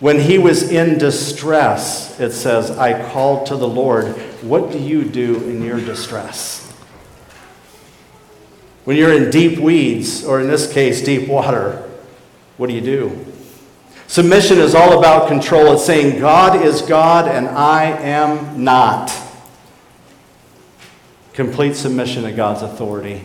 When 0.00 0.20
he 0.20 0.36
was 0.36 0.70
in 0.70 0.98
distress, 0.98 2.20
it 2.20 2.32
says, 2.32 2.70
I 2.72 3.10
called 3.10 3.46
to 3.46 3.56
the 3.56 3.66
Lord. 3.66 4.08
What 4.42 4.70
do 4.70 4.78
you 4.78 5.02
do 5.02 5.36
in 5.48 5.62
your 5.62 5.80
distress? 5.80 6.70
When 8.84 8.98
you're 8.98 9.14
in 9.14 9.30
deep 9.30 9.58
weeds, 9.58 10.26
or 10.26 10.42
in 10.42 10.48
this 10.48 10.70
case, 10.70 11.02
deep 11.02 11.26
water, 11.26 11.88
what 12.58 12.66
do 12.66 12.74
you 12.74 12.82
do? 12.82 13.31
Submission 14.12 14.58
is 14.58 14.74
all 14.74 14.98
about 14.98 15.26
control. 15.26 15.72
It's 15.72 15.86
saying, 15.86 16.20
God 16.20 16.66
is 16.66 16.82
God 16.82 17.26
and 17.26 17.48
I 17.48 17.84
am 17.84 18.62
not. 18.62 19.10
Complete 21.32 21.76
submission 21.76 22.24
to 22.24 22.32
God's 22.32 22.60
authority. 22.60 23.24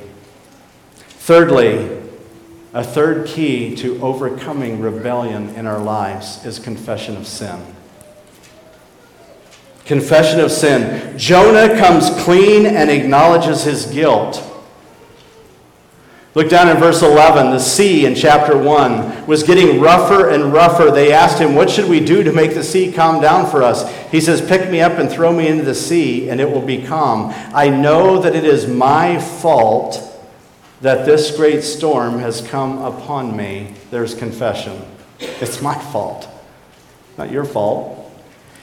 Thirdly, 0.95 1.99
a 2.73 2.85
third 2.85 3.27
key 3.27 3.75
to 3.75 4.01
overcoming 4.01 4.79
rebellion 4.79 5.49
in 5.55 5.67
our 5.67 5.83
lives 5.83 6.45
is 6.45 6.57
confession 6.57 7.17
of 7.17 7.27
sin. 7.27 7.61
Confession 9.83 10.39
of 10.39 10.53
sin. 10.53 11.17
Jonah 11.17 11.77
comes 11.77 12.09
clean 12.23 12.65
and 12.65 12.89
acknowledges 12.89 13.63
his 13.63 13.87
guilt. 13.87 14.41
Look 16.37 16.49
down 16.49 16.69
in 16.69 16.77
verse 16.77 17.01
11. 17.01 17.49
The 17.49 17.57
sea 17.57 18.05
in 18.05 18.13
chapter 18.13 18.55
1 18.55 19.25
was 19.25 19.41
getting 19.41 19.81
rougher 19.81 20.29
and 20.29 20.53
rougher. 20.53 20.91
They 20.91 21.11
asked 21.11 21.39
him, 21.39 21.55
What 21.55 21.67
should 21.67 21.89
we 21.89 21.99
do 21.99 22.21
to 22.21 22.31
make 22.31 22.53
the 22.53 22.63
sea 22.63 22.91
calm 22.91 23.19
down 23.19 23.49
for 23.49 23.63
us? 23.63 23.91
He 24.11 24.21
says, 24.21 24.47
Pick 24.47 24.69
me 24.69 24.79
up 24.79 24.99
and 24.99 25.09
throw 25.09 25.33
me 25.33 25.47
into 25.47 25.63
the 25.63 25.73
sea, 25.73 26.29
and 26.29 26.39
it 26.39 26.47
will 26.47 26.61
be 26.61 26.85
calm. 26.85 27.33
I 27.55 27.69
know 27.69 28.21
that 28.21 28.35
it 28.35 28.45
is 28.45 28.67
my 28.67 29.17
fault 29.17 29.99
that 30.81 31.07
this 31.07 31.35
great 31.35 31.63
storm 31.63 32.19
has 32.19 32.47
come 32.47 32.83
upon 32.83 33.35
me. 33.35 33.73
There's 33.89 34.13
confession. 34.13 34.79
It's 35.17 35.59
my 35.59 35.73
fault, 35.73 36.29
not 37.17 37.31
your 37.31 37.45
fault. 37.45 37.96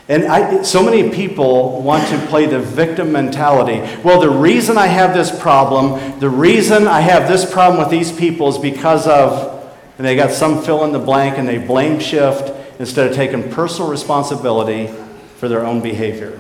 And 0.09 0.25
I, 0.27 0.63
so 0.63 0.83
many 0.83 1.09
people 1.11 1.81
want 1.81 2.09
to 2.09 2.19
play 2.27 2.45
the 2.45 2.59
victim 2.59 3.11
mentality. 3.13 3.81
Well, 4.03 4.21
the 4.21 4.29
reason 4.29 4.77
I 4.77 4.87
have 4.87 5.15
this 5.15 5.37
problem, 5.41 6.19
the 6.21 6.29
reason 6.29 6.87
I 6.87 7.01
have 7.01 7.27
this 7.27 7.51
problem 7.51 7.81
with 7.81 7.91
these 7.91 8.13
people 8.13 8.49
is 8.49 8.59
because 8.59 9.07
of, 9.07 9.53
and 9.97 10.07
they 10.07 10.15
got 10.15 10.31
some 10.31 10.63
fill 10.63 10.85
in 10.85 10.93
the 10.93 10.99
blank 10.99 11.39
and 11.39 11.49
they 11.49 11.57
blame 11.57 12.01
shift 12.01 12.53
instead 12.79 13.09
of 13.09 13.17
taking 13.17 13.51
personal 13.51 13.91
responsibility 13.91 14.89
for 15.37 15.49
their 15.49 15.65
own 15.65 15.81
behavior. 15.81 16.39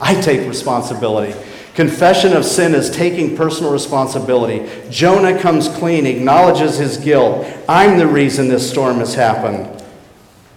I 0.00 0.20
take 0.20 0.48
responsibility. 0.48 1.38
Confession 1.74 2.32
of 2.32 2.44
sin 2.44 2.74
is 2.74 2.90
taking 2.90 3.36
personal 3.36 3.70
responsibility. 3.70 4.68
Jonah 4.90 5.38
comes 5.38 5.68
clean, 5.68 6.06
acknowledges 6.06 6.78
his 6.78 6.96
guilt. 6.96 7.46
I'm 7.68 7.98
the 7.98 8.06
reason 8.06 8.48
this 8.48 8.68
storm 8.68 8.96
has 8.96 9.14
happened. 9.14 9.75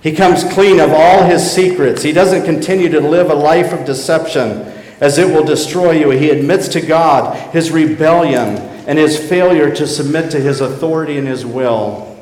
He 0.02 0.14
comes 0.14 0.44
clean 0.46 0.80
of 0.80 0.92
all 0.92 1.24
his 1.24 1.50
secrets. 1.50 2.02
He 2.04 2.14
doesn't 2.14 2.46
continue 2.46 2.90
to 2.90 3.02
live 3.02 3.30
a 3.30 3.36
life 3.36 3.74
of 3.74 3.86
deception 3.86 4.62
as 5.02 5.18
it 5.18 5.28
will 5.28 5.44
destroy 5.44 5.92
you. 5.92 6.10
He 6.12 6.30
admits 6.30 6.68
to 6.70 6.82
God 6.82 7.38
his 7.52 7.72
rebellion 7.72 8.58
and 8.88 8.98
his 8.98 9.18
failure 9.18 9.74
to 9.76 9.88
submit 9.88 10.32
to 10.32 10.40
his 10.40 10.62
authority 10.62 11.18
and 11.18 11.28
his 11.28 11.46
will. 11.46 12.18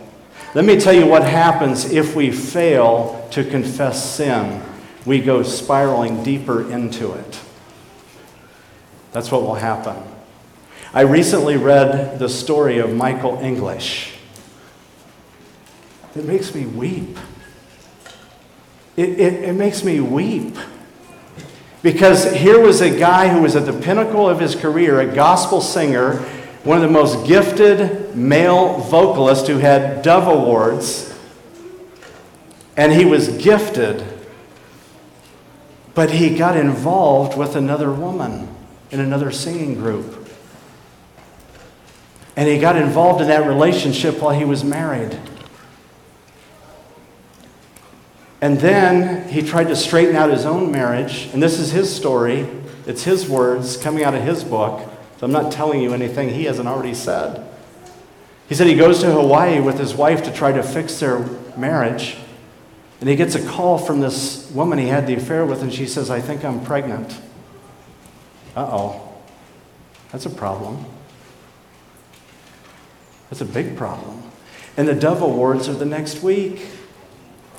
Let 0.54 0.66
me 0.66 0.80
tell 0.80 0.94
you 0.94 1.06
what 1.06 1.24
happens 1.24 1.92
if 1.92 2.16
we 2.16 2.32
fail 2.32 3.28
to 3.32 3.44
confess 3.44 4.16
sin. 4.16 4.63
We 5.06 5.22
go 5.22 5.44
spiraling 5.44 6.24
deeper 6.24 6.70
into 6.72 7.13
it. 7.13 7.40
That's 9.12 9.32
what 9.32 9.44
will 9.44 9.56
happen. 9.56 9.96
I 10.94 11.02
recently 11.02 11.58
read 11.58 12.18
the 12.18 12.30
story 12.30 12.80
of 12.80 12.94
Michael 12.94 13.38
English. 13.40 14.16
It 16.16 16.26
makes 16.26 16.56
me 16.56 16.66
weep. 16.66 17.18
It, 18.97 19.10
it, 19.19 19.33
it 19.43 19.53
makes 19.53 19.83
me 19.83 19.99
weep. 19.99 20.57
Because 21.83 22.33
here 22.33 22.60
was 22.60 22.81
a 22.81 22.89
guy 22.89 23.29
who 23.29 23.41
was 23.41 23.55
at 23.55 23.65
the 23.65 23.73
pinnacle 23.73 24.27
of 24.27 24.39
his 24.39 24.55
career, 24.55 24.99
a 24.99 25.05
gospel 25.05 25.62
singer, 25.62 26.17
one 26.63 26.77
of 26.77 26.83
the 26.83 26.89
most 26.89 27.25
gifted 27.27 28.15
male 28.15 28.79
vocalists 28.79 29.47
who 29.47 29.60
had 29.60 30.01
Dove 30.01 30.27
Awards, 30.27 31.17
and 32.75 32.91
he 32.91 33.05
was 33.05 33.29
gifted, 33.38 34.03
but 35.93 36.12
he 36.12 36.36
got 36.36 36.57
involved 36.57 37.38
with 37.38 37.55
another 37.55 37.91
woman 37.91 38.49
in 38.91 38.99
another 38.99 39.31
singing 39.31 39.75
group. 39.75 40.27
And 42.36 42.47
he 42.47 42.60
got 42.60 42.75
involved 42.75 43.21
in 43.21 43.27
that 43.29 43.47
relationship 43.47 44.21
while 44.21 44.38
he 44.38 44.45
was 44.45 44.63
married. 44.63 45.17
And 48.41 48.60
then 48.60 49.28
he 49.30 49.41
tried 49.41 49.65
to 49.65 49.76
straighten 49.76 50.15
out 50.15 50.30
his 50.30 50.45
own 50.45 50.71
marriage. 50.71 51.30
And 51.34 51.41
this 51.41 51.60
is 51.60 51.71
his 51.71 51.93
story, 51.93 52.47
it's 52.86 53.04
his 53.04 53.28
words 53.28 53.78
coming 53.78 54.04
out 54.04 54.13
of 54.13 54.23
his 54.23 54.43
book. 54.43 54.88
So 55.19 55.26
I'm 55.26 55.32
not 55.32 55.52
telling 55.52 55.82
you 55.82 55.93
anything 55.93 56.30
he 56.30 56.43
hasn't 56.45 56.67
already 56.67 56.93
said. 56.93 57.43
He 58.47 58.56
said 58.56 58.67
he 58.67 58.76
goes 58.76 59.00
to 59.02 59.12
Hawaii 59.12 59.60
with 59.60 59.80
his 59.80 59.93
wife 59.93 60.23
to 60.23 60.32
try 60.32 60.52
to 60.52 60.63
fix 60.63 61.00
their 61.00 61.19
marriage. 61.58 62.17
And 63.00 63.10
he 63.10 63.15
gets 63.15 63.36
a 63.36 63.45
call 63.45 63.78
from 63.78 64.00
this 64.00 64.50
woman 64.52 64.80
he 64.80 64.88
had 64.88 65.06
the 65.06 65.15
affair 65.15 65.45
with, 65.45 65.62
and 65.62 65.73
she 65.73 65.86
says, 65.86 66.10
I 66.10 66.21
think 66.21 66.45
I'm 66.45 66.63
pregnant. 66.63 67.19
Uh 68.56 68.67
oh. 68.71 69.04
That's 70.12 70.26
a 70.26 70.30
problem. 70.30 70.86
That's 73.30 73.41
a 73.41 73.45
big 73.45 73.76
problem. 73.76 74.23
And 74.78 74.88
the 74.88 74.95
Dove 74.95 75.21
Awards 75.21 75.67
are 75.67 75.73
the 75.73 75.86
next 75.86 76.23
week. 76.23 76.65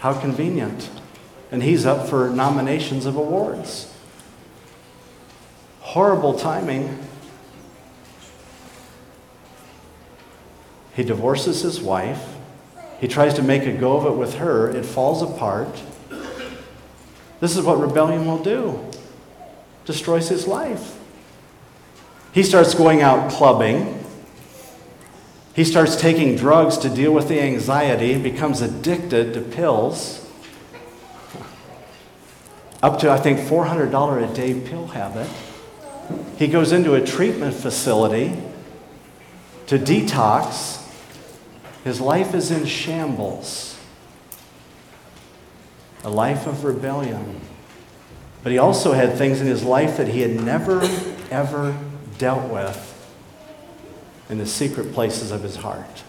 How 0.01 0.19
convenient. 0.19 0.91
And 1.51 1.63
he's 1.63 1.87
up 1.87 2.09
for 2.09 2.29
nominations 2.29 3.07
of 3.07 3.17
awards. 3.17 3.93
Horrible 5.81 6.39
timing. 6.39 6.99
He 10.95 11.05
divorces 11.05 11.63
his 11.63 11.81
wife. 11.81 12.35
He 13.01 13.09
tries 13.09 13.35
to 13.35 13.43
make 13.43 13.63
a 13.63 13.73
go 13.73 13.97
of 13.97 14.07
it 14.07 14.17
with 14.17 14.35
her. 14.35 14.69
It 14.69 14.85
falls 14.85 15.23
apart. 15.23 15.83
This 17.41 17.57
is 17.57 17.65
what 17.65 17.79
rebellion 17.79 18.27
will 18.27 18.43
do 18.43 18.89
destroys 19.89 20.29
his 20.29 20.47
life. 20.47 20.99
He 22.33 22.43
starts 22.43 22.75
going 22.75 23.01
out 23.01 23.33
clubbing. 23.33 23.98
He 25.59 25.64
starts 25.64 25.97
taking 25.97 26.37
drugs 26.37 26.79
to 26.79 26.88
deal 26.88 27.12
with 27.12 27.27
the 27.27 27.40
anxiety, 27.40 28.16
becomes 28.16 28.61
addicted 28.61 29.35
to 29.35 29.40
pills. 29.40 30.25
Up 32.81 33.01
to, 33.01 33.11
I 33.11 33.16
think, 33.16 33.40
$400 33.40 34.31
a 34.31 34.33
day 34.37 34.55
pill 34.61 34.87
habit. 34.87 35.29
He 36.37 36.47
goes 36.47 36.71
into 36.71 36.94
a 36.94 37.05
treatment 37.05 37.57
facility 37.57 38.40
to 39.66 39.81
detox. 39.81 40.88
His 41.83 42.01
life 42.01 42.37
is 42.37 42.53
in 42.53 42.64
shambles. 42.64 43.81
A 46.05 46.09
life 46.09 46.47
of 46.47 46.62
rebellion. 46.62 47.40
But 48.44 48.53
he 48.53 48.59
also 48.59 48.92
had 48.92 49.18
things 49.18 49.40
in 49.40 49.49
his 49.49 49.64
life 49.64 49.97
that 49.97 50.07
he 50.07 50.21
had 50.21 50.40
never, 50.40 50.83
ever 51.33 51.77
dealt 52.16 52.49
with 52.49 52.98
in 54.29 54.38
the 54.38 54.47
secret 54.47 54.93
places 54.93 55.31
of 55.31 55.43
his 55.43 55.57
heart, 55.57 56.03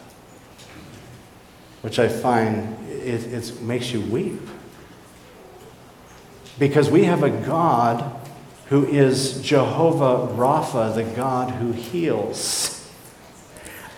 which 1.82 2.00
I 2.00 2.08
find 2.08 2.78
it, 2.90 3.34
it 3.34 3.62
makes 3.62 3.92
you 3.92 4.02
weep. 4.02 4.42
Because 6.58 6.90
we 6.90 7.06
have 7.06 7.24
a 7.24 7.30
God 7.30 8.20
who 8.68 8.86
is 8.86 9.42
Jehovah 9.42 10.34
Rapha, 10.34 10.94
the 10.94 11.04
God 11.04 11.52
who 11.52 11.72
heals. 11.72 12.76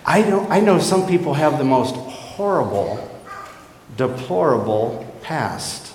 I 0.06 0.22
know, 0.22 0.46
I 0.48 0.60
know 0.60 0.78
some 0.78 1.06
people 1.06 1.34
have 1.34 1.58
the 1.58 1.64
most 1.64 1.94
horrible, 1.94 3.08
deplorable 3.96 5.06
past. 5.22 5.94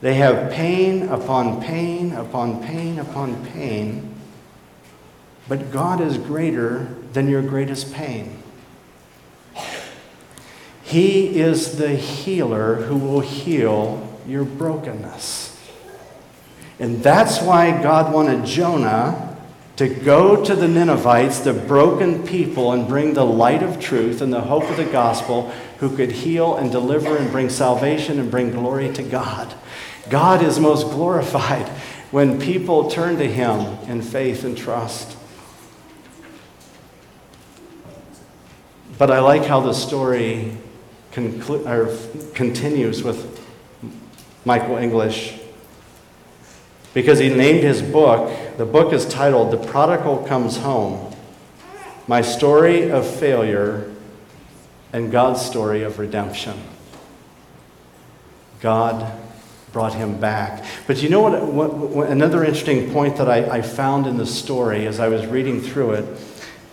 They 0.00 0.14
have 0.14 0.52
pain 0.52 1.08
upon 1.08 1.62
pain 1.62 2.12
upon 2.12 2.62
pain 2.62 2.98
upon 2.98 3.46
pain, 3.46 4.13
but 5.48 5.70
God 5.70 6.00
is 6.00 6.18
greater 6.18 6.88
than 7.12 7.28
your 7.28 7.42
greatest 7.42 7.92
pain. 7.92 8.42
He 10.82 11.40
is 11.40 11.76
the 11.78 11.90
healer 11.90 12.76
who 12.76 12.96
will 12.96 13.20
heal 13.20 14.18
your 14.26 14.44
brokenness. 14.44 15.50
And 16.78 17.02
that's 17.02 17.40
why 17.40 17.82
God 17.82 18.12
wanted 18.12 18.44
Jonah 18.44 19.36
to 19.76 19.88
go 19.88 20.44
to 20.44 20.54
the 20.54 20.68
Ninevites, 20.68 21.40
the 21.40 21.52
broken 21.52 22.24
people, 22.24 22.72
and 22.72 22.86
bring 22.86 23.14
the 23.14 23.26
light 23.26 23.62
of 23.62 23.80
truth 23.80 24.20
and 24.20 24.32
the 24.32 24.42
hope 24.42 24.64
of 24.70 24.76
the 24.76 24.84
gospel, 24.84 25.50
who 25.78 25.96
could 25.96 26.12
heal 26.12 26.56
and 26.56 26.70
deliver 26.70 27.16
and 27.16 27.30
bring 27.30 27.50
salvation 27.50 28.20
and 28.20 28.30
bring 28.30 28.52
glory 28.52 28.92
to 28.92 29.02
God. 29.02 29.52
God 30.08 30.42
is 30.44 30.60
most 30.60 30.90
glorified 30.90 31.68
when 32.12 32.40
people 32.40 32.88
turn 32.88 33.16
to 33.18 33.26
Him 33.26 33.60
in 33.88 34.00
faith 34.00 34.44
and 34.44 34.56
trust. 34.56 35.16
But 38.96 39.10
I 39.10 39.20
like 39.20 39.44
how 39.44 39.60
the 39.60 39.72
story 39.72 40.56
conclu- 41.12 42.34
continues 42.34 43.02
with 43.02 43.40
Michael 44.44 44.76
English 44.76 45.38
because 46.92 47.18
he 47.18 47.28
named 47.28 47.64
his 47.64 47.82
book, 47.82 48.32
the 48.56 48.64
book 48.64 48.92
is 48.92 49.04
titled 49.06 49.50
The 49.50 49.56
Prodigal 49.56 50.24
Comes 50.28 50.58
Home 50.58 51.14
My 52.06 52.20
Story 52.20 52.90
of 52.90 53.04
Failure 53.04 53.92
and 54.92 55.10
God's 55.10 55.44
Story 55.44 55.82
of 55.82 55.98
Redemption. 55.98 56.54
God 58.60 59.20
brought 59.72 59.94
him 59.94 60.20
back. 60.20 60.64
But 60.86 61.02
you 61.02 61.08
know 61.08 61.20
what, 61.20 61.44
what, 61.44 61.74
what 61.74 62.10
another 62.10 62.44
interesting 62.44 62.92
point 62.92 63.16
that 63.16 63.28
I, 63.28 63.58
I 63.58 63.62
found 63.62 64.06
in 64.06 64.16
the 64.16 64.26
story 64.26 64.86
as 64.86 65.00
I 65.00 65.08
was 65.08 65.26
reading 65.26 65.60
through 65.60 65.94
it 65.94 66.04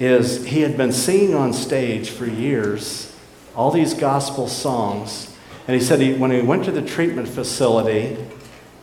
is 0.02 0.46
he 0.46 0.62
had 0.62 0.76
been 0.76 0.92
singing 0.92 1.36
on 1.36 1.54
stage 1.54 2.10
for 2.10 2.26
years 2.26 3.16
all 3.56 3.70
these 3.70 3.94
gospel 3.94 4.48
songs. 4.48 5.36
And 5.68 5.80
he 5.80 5.86
said 5.86 6.02
he, 6.02 6.14
when 6.14 6.32
he 6.32 6.42
went 6.42 6.66
to 6.66 6.72
the 6.72 6.82
treatment 6.82 7.28
facility, 7.28 8.18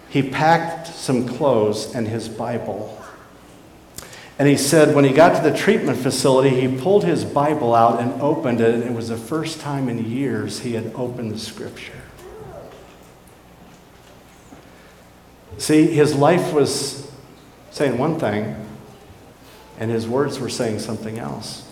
he 0.09 0.23
packed 0.23 0.87
some 0.87 1.27
clothes 1.27 1.95
and 1.95 2.07
his 2.07 2.29
Bible. 2.29 2.95
And 4.39 4.47
he 4.47 4.57
said 4.57 4.95
when 4.95 5.05
he 5.05 5.13
got 5.13 5.43
to 5.43 5.51
the 5.51 5.57
treatment 5.57 5.99
facility, 5.99 6.51
he 6.51 6.79
pulled 6.79 7.05
his 7.05 7.25
Bible 7.25 7.75
out 7.75 8.01
and 8.01 8.23
opened 8.23 8.61
it, 8.61 8.75
and 8.75 8.85
it 8.85 8.93
was 8.93 9.09
the 9.09 9.17
first 9.17 9.61
time 9.61 9.89
in 9.89 10.09
years 10.09 10.61
he 10.61 10.75
had 10.75 10.93
opened 10.95 11.33
the 11.33 11.39
scripture. 11.39 12.01
See, 15.57 15.89
his 15.89 16.15
life 16.15 16.53
was 16.53 17.11
saying 17.73 17.99
one 17.99 18.21
thing, 18.21 18.68
and 19.79 19.91
his 19.91 20.09
words 20.09 20.39
were 20.39 20.49
saying 20.49 20.81
something 20.81 21.19
else. 21.19 21.69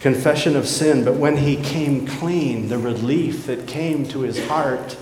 Confession 0.00 0.54
of 0.56 0.68
sin, 0.68 1.04
but 1.04 1.14
when 1.14 1.38
he 1.38 1.56
came 1.56 2.06
clean, 2.06 2.68
the 2.68 2.78
relief 2.78 3.46
that 3.46 3.66
came 3.66 4.06
to 4.08 4.20
his 4.20 4.46
heart 4.46 4.96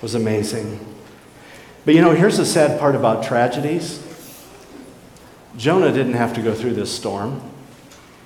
was 0.00 0.14
amazing. 0.14 0.78
But 1.84 1.94
you 1.94 2.00
know, 2.00 2.12
here's 2.12 2.36
the 2.36 2.46
sad 2.46 2.78
part 2.78 2.94
about 2.94 3.24
tragedies 3.24 4.08
Jonah 5.56 5.92
didn't 5.92 6.14
have 6.14 6.34
to 6.34 6.42
go 6.42 6.54
through 6.54 6.74
this 6.74 6.90
storm, 6.90 7.42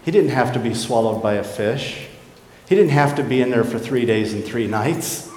he 0.04 0.10
didn't 0.10 0.30
have 0.30 0.52
to 0.52 0.58
be 0.58 0.74
swallowed 0.74 1.22
by 1.22 1.34
a 1.34 1.44
fish, 1.44 2.06
he 2.68 2.74
didn't 2.74 2.90
have 2.90 3.14
to 3.16 3.24
be 3.24 3.40
in 3.40 3.50
there 3.50 3.64
for 3.64 3.78
three 3.78 4.04
days 4.04 4.32
and 4.32 4.44
three 4.44 4.66
nights. 4.66 5.30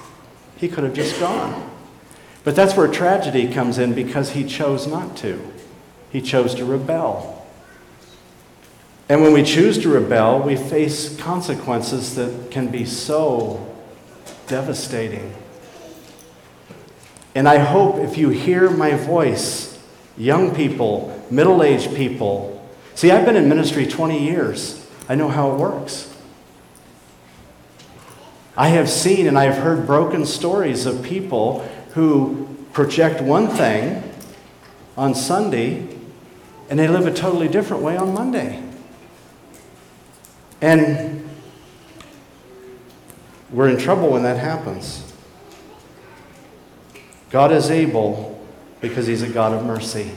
He 0.56 0.68
could 0.68 0.84
have 0.84 0.92
just 0.92 1.18
gone. 1.18 1.70
But 2.42 2.56
that's 2.56 2.74
where 2.76 2.88
tragedy 2.88 3.52
comes 3.52 3.78
in 3.78 3.94
because 3.94 4.30
he 4.30 4.44
chose 4.44 4.86
not 4.86 5.16
to. 5.18 5.40
He 6.10 6.20
chose 6.20 6.54
to 6.54 6.64
rebel. 6.64 7.46
And 9.08 9.22
when 9.22 9.32
we 9.32 9.42
choose 9.42 9.76
to 9.78 9.88
rebel, 9.88 10.40
we 10.40 10.56
face 10.56 11.16
consequences 11.16 12.14
that 12.14 12.50
can 12.50 12.68
be 12.68 12.84
so 12.84 13.66
devastating. 14.46 15.34
And 17.34 17.48
I 17.48 17.58
hope 17.58 17.96
if 17.96 18.16
you 18.16 18.30
hear 18.30 18.70
my 18.70 18.94
voice, 18.94 19.78
young 20.16 20.54
people, 20.54 21.24
middle 21.30 21.62
aged 21.62 21.94
people, 21.94 22.68
see, 22.94 23.10
I've 23.10 23.26
been 23.26 23.36
in 23.36 23.48
ministry 23.48 23.86
20 23.86 24.24
years, 24.24 24.86
I 25.08 25.14
know 25.14 25.28
how 25.28 25.52
it 25.52 25.56
works. 25.56 26.06
I 28.56 28.68
have 28.68 28.90
seen 28.90 29.26
and 29.26 29.38
I 29.38 29.44
have 29.44 29.62
heard 29.62 29.86
broken 29.86 30.26
stories 30.26 30.86
of 30.86 31.02
people 31.02 31.68
who 31.92 32.56
project 32.72 33.20
one 33.20 33.48
thing 33.48 34.02
on 34.96 35.14
Sunday 35.14 35.86
and 36.70 36.78
they 36.78 36.86
live 36.86 37.06
a 37.06 37.12
totally 37.12 37.48
different 37.48 37.82
way 37.82 37.96
on 37.96 38.14
Monday. 38.14 38.62
And 40.60 41.28
we're 43.50 43.68
in 43.68 43.76
trouble 43.76 44.10
when 44.10 44.22
that 44.22 44.38
happens. 44.38 45.12
God 47.30 47.50
is 47.50 47.70
able 47.70 48.40
because 48.80 49.06
He's 49.06 49.22
a 49.22 49.28
God 49.28 49.52
of 49.52 49.64
mercy. 49.64 50.12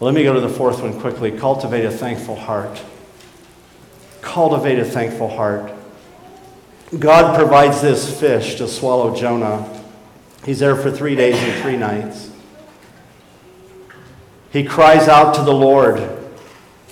Let 0.00 0.14
me 0.14 0.22
go 0.22 0.34
to 0.34 0.40
the 0.40 0.48
fourth 0.50 0.82
one 0.82 1.00
quickly. 1.00 1.30
Cultivate 1.30 1.86
a 1.86 1.90
thankful 1.90 2.36
heart. 2.36 2.82
Cultivate 4.20 4.78
a 4.78 4.84
thankful 4.84 5.28
heart. 5.28 5.72
God 6.98 7.36
provides 7.36 7.80
this 7.80 8.20
fish 8.20 8.56
to 8.56 8.68
swallow 8.68 9.16
Jonah. 9.16 9.75
He's 10.46 10.60
there 10.60 10.76
for 10.76 10.92
three 10.92 11.16
days 11.16 11.36
and 11.36 11.60
three 11.60 11.76
nights. 11.76 12.30
He 14.52 14.62
cries 14.62 15.08
out 15.08 15.34
to 15.34 15.42
the 15.42 15.52
Lord. 15.52 16.00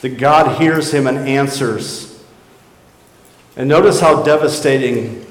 The 0.00 0.08
God 0.08 0.60
hears 0.60 0.92
him 0.92 1.06
and 1.06 1.18
answers. 1.18 2.22
And 3.56 3.68
notice 3.68 4.00
how 4.00 4.24
devastating 4.24 5.24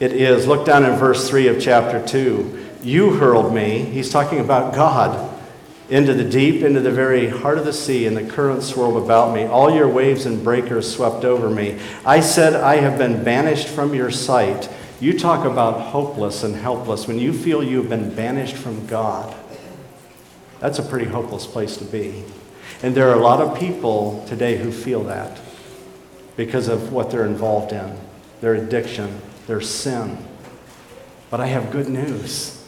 it 0.00 0.14
is. 0.14 0.46
Look 0.46 0.64
down 0.64 0.86
in 0.86 0.96
verse 0.96 1.28
3 1.28 1.48
of 1.48 1.60
chapter 1.60 2.04
2. 2.04 2.68
You 2.82 3.10
hurled 3.16 3.54
me, 3.54 3.80
he's 3.80 4.08
talking 4.08 4.40
about 4.40 4.74
God, 4.74 5.38
into 5.90 6.14
the 6.14 6.24
deep, 6.24 6.62
into 6.62 6.80
the 6.80 6.90
very 6.90 7.28
heart 7.28 7.58
of 7.58 7.66
the 7.66 7.74
sea, 7.74 8.06
and 8.06 8.16
the 8.16 8.24
currents 8.24 8.68
swirled 8.68 9.04
about 9.04 9.34
me. 9.34 9.44
All 9.44 9.70
your 9.70 9.86
waves 9.86 10.24
and 10.24 10.42
breakers 10.42 10.90
swept 10.90 11.26
over 11.26 11.50
me. 11.50 11.78
I 12.06 12.20
said, 12.20 12.54
I 12.54 12.76
have 12.76 12.96
been 12.96 13.22
banished 13.22 13.68
from 13.68 13.94
your 13.94 14.10
sight. 14.10 14.70
You 15.00 15.18
talk 15.18 15.46
about 15.46 15.80
hopeless 15.80 16.44
and 16.44 16.54
helpless. 16.54 17.08
When 17.08 17.18
you 17.18 17.32
feel 17.32 17.62
you've 17.62 17.88
been 17.88 18.14
banished 18.14 18.56
from 18.56 18.86
God, 18.86 19.34
that's 20.58 20.78
a 20.78 20.82
pretty 20.82 21.06
hopeless 21.06 21.46
place 21.46 21.78
to 21.78 21.84
be. 21.86 22.22
And 22.82 22.94
there 22.94 23.08
are 23.08 23.14
a 23.14 23.22
lot 23.22 23.40
of 23.40 23.58
people 23.58 24.24
today 24.28 24.58
who 24.58 24.70
feel 24.70 25.02
that 25.04 25.40
because 26.36 26.68
of 26.68 26.92
what 26.92 27.10
they're 27.10 27.26
involved 27.26 27.72
in 27.72 27.96
their 28.42 28.54
addiction, 28.54 29.20
their 29.46 29.60
sin. 29.60 30.18
But 31.30 31.40
I 31.40 31.46
have 31.46 31.70
good 31.70 31.88
news. 31.88 32.62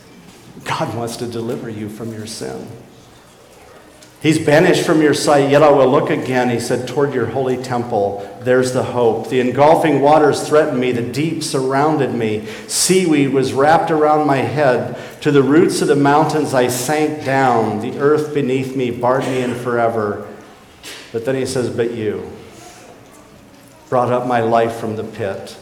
God 0.64 0.94
wants 0.96 1.16
to 1.18 1.26
deliver 1.26 1.68
you 1.68 1.88
from 1.88 2.12
your 2.12 2.26
sin. 2.26 2.66
He's 4.22 4.38
banished 4.38 4.86
from 4.86 5.02
your 5.02 5.14
sight, 5.14 5.50
yet 5.50 5.64
I 5.64 5.70
will 5.70 5.88
look 5.88 6.08
again, 6.08 6.48
he 6.48 6.60
said, 6.60 6.86
toward 6.86 7.12
your 7.12 7.26
holy 7.26 7.56
temple. 7.56 8.28
There's 8.42 8.72
the 8.72 8.84
hope. 8.84 9.28
The 9.28 9.40
engulfing 9.40 10.00
waters 10.00 10.46
threatened 10.46 10.78
me, 10.78 10.92
the 10.92 11.02
deep 11.02 11.42
surrounded 11.42 12.14
me. 12.14 12.46
Seaweed 12.68 13.32
was 13.32 13.52
wrapped 13.52 13.90
around 13.90 14.28
my 14.28 14.36
head. 14.36 14.96
To 15.22 15.32
the 15.32 15.42
roots 15.42 15.82
of 15.82 15.88
the 15.88 15.96
mountains 15.96 16.54
I 16.54 16.68
sank 16.68 17.24
down. 17.24 17.80
The 17.80 17.98
earth 17.98 18.32
beneath 18.32 18.76
me 18.76 18.92
barred 18.92 19.24
me 19.24 19.42
in 19.42 19.56
forever. 19.56 20.28
But 21.10 21.24
then 21.24 21.34
he 21.34 21.44
says, 21.44 21.68
But 21.68 21.90
you 21.90 22.30
brought 23.88 24.12
up 24.12 24.28
my 24.28 24.40
life 24.40 24.76
from 24.76 24.94
the 24.94 25.04
pit. 25.04 25.58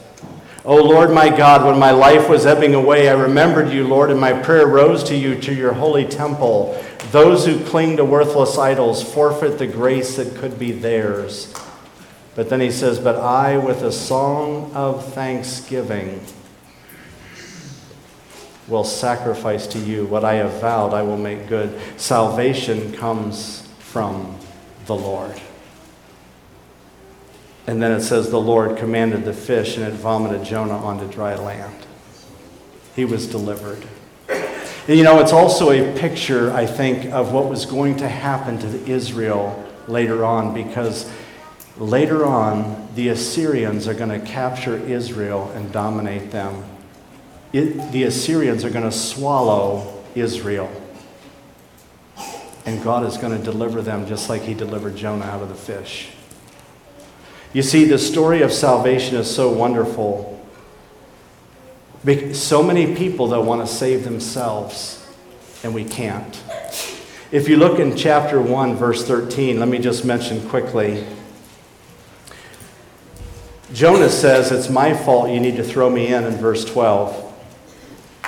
O 0.63 0.77
oh 0.77 0.83
Lord 0.83 1.11
my 1.11 1.35
God, 1.35 1.65
when 1.65 1.79
my 1.79 1.89
life 1.89 2.29
was 2.29 2.45
ebbing 2.45 2.75
away, 2.75 3.09
I 3.09 3.13
remembered 3.13 3.71
you, 3.71 3.87
Lord, 3.87 4.11
and 4.11 4.19
my 4.19 4.31
prayer 4.31 4.67
rose 4.67 5.03
to 5.05 5.15
you, 5.15 5.35
to 5.41 5.53
your 5.53 5.73
holy 5.73 6.05
temple. 6.05 6.79
Those 7.11 7.45
who 7.45 7.63
cling 7.65 7.97
to 7.97 8.05
worthless 8.05 8.57
idols 8.57 9.03
forfeit 9.03 9.57
the 9.57 9.67
grace 9.67 10.15
that 10.15 10.35
could 10.37 10.57
be 10.57 10.71
theirs. 10.71 11.53
But 12.35 12.49
then 12.49 12.61
he 12.61 12.71
says, 12.71 12.99
But 12.99 13.17
I, 13.17 13.57
with 13.57 13.83
a 13.83 13.91
song 13.91 14.71
of 14.73 15.13
thanksgiving, 15.13 16.25
will 18.69 18.85
sacrifice 18.85 19.67
to 19.67 19.79
you 19.79 20.05
what 20.05 20.23
I 20.23 20.35
have 20.35 20.61
vowed 20.61 20.93
I 20.93 21.01
will 21.01 21.17
make 21.17 21.47
good. 21.47 21.77
Salvation 21.97 22.93
comes 22.93 23.67
from 23.79 24.39
the 24.85 24.95
Lord. 24.95 25.39
And 27.67 27.81
then 27.81 27.91
it 27.91 28.01
says, 28.01 28.29
The 28.29 28.39
Lord 28.39 28.77
commanded 28.77 29.25
the 29.25 29.33
fish, 29.33 29.75
and 29.75 29.85
it 29.85 29.93
vomited 29.93 30.45
Jonah 30.45 30.77
onto 30.77 31.11
dry 31.11 31.35
land. 31.35 31.85
He 32.95 33.03
was 33.03 33.27
delivered. 33.27 33.85
And 34.87 34.97
you 34.97 35.03
know, 35.03 35.19
it's 35.19 35.31
also 35.31 35.71
a 35.71 35.97
picture, 35.99 36.51
I 36.51 36.65
think, 36.65 37.11
of 37.11 37.31
what 37.31 37.47
was 37.47 37.65
going 37.65 37.97
to 37.97 38.07
happen 38.07 38.57
to 38.59 38.91
Israel 38.91 39.63
later 39.87 40.25
on 40.25 40.53
because 40.53 41.11
later 41.77 42.25
on, 42.25 42.89
the 42.95 43.09
Assyrians 43.09 43.87
are 43.87 43.93
going 43.93 44.09
to 44.09 44.25
capture 44.25 44.77
Israel 44.77 45.51
and 45.55 45.71
dominate 45.71 46.31
them. 46.31 46.63
It, 47.53 47.91
the 47.91 48.03
Assyrians 48.03 48.63
are 48.65 48.69
going 48.69 48.85
to 48.85 48.91
swallow 48.91 50.03
Israel. 50.15 50.69
And 52.65 52.83
God 52.83 53.05
is 53.05 53.17
going 53.17 53.37
to 53.37 53.43
deliver 53.43 53.81
them 53.81 54.07
just 54.07 54.29
like 54.29 54.43
He 54.43 54.53
delivered 54.53 54.95
Jonah 54.95 55.25
out 55.25 55.41
of 55.41 55.49
the 55.49 55.55
fish. 55.55 56.09
You 57.53 57.61
see, 57.61 57.85
the 57.85 57.97
story 57.97 58.41
of 58.41 58.51
salvation 58.51 59.17
is 59.17 59.33
so 59.33 59.51
wonderful. 59.51 60.40
So 62.33 62.63
many 62.63 62.95
people 62.95 63.27
that 63.27 63.41
want 63.41 63.61
to 63.61 63.71
save 63.71 64.03
themselves, 64.03 65.07
and 65.63 65.73
we 65.75 65.83
can't. 65.83 66.43
If 67.31 67.47
you 67.47 67.57
look 67.57 67.77
in 67.77 67.95
chapter 67.95 68.41
1, 68.41 68.75
verse 68.75 69.05
13, 69.05 69.59
let 69.59 69.69
me 69.69 69.77
just 69.77 70.03
mention 70.03 70.49
quickly. 70.49 71.05
Jonah 73.71 74.09
says, 74.09 74.51
It's 74.51 74.67
my 74.67 74.95
fault 74.95 75.29
you 75.29 75.39
need 75.39 75.57
to 75.57 75.63
throw 75.63 75.91
me 75.91 76.07
in, 76.07 76.23
in 76.23 76.33
verse 76.33 76.65
12. 76.65 77.31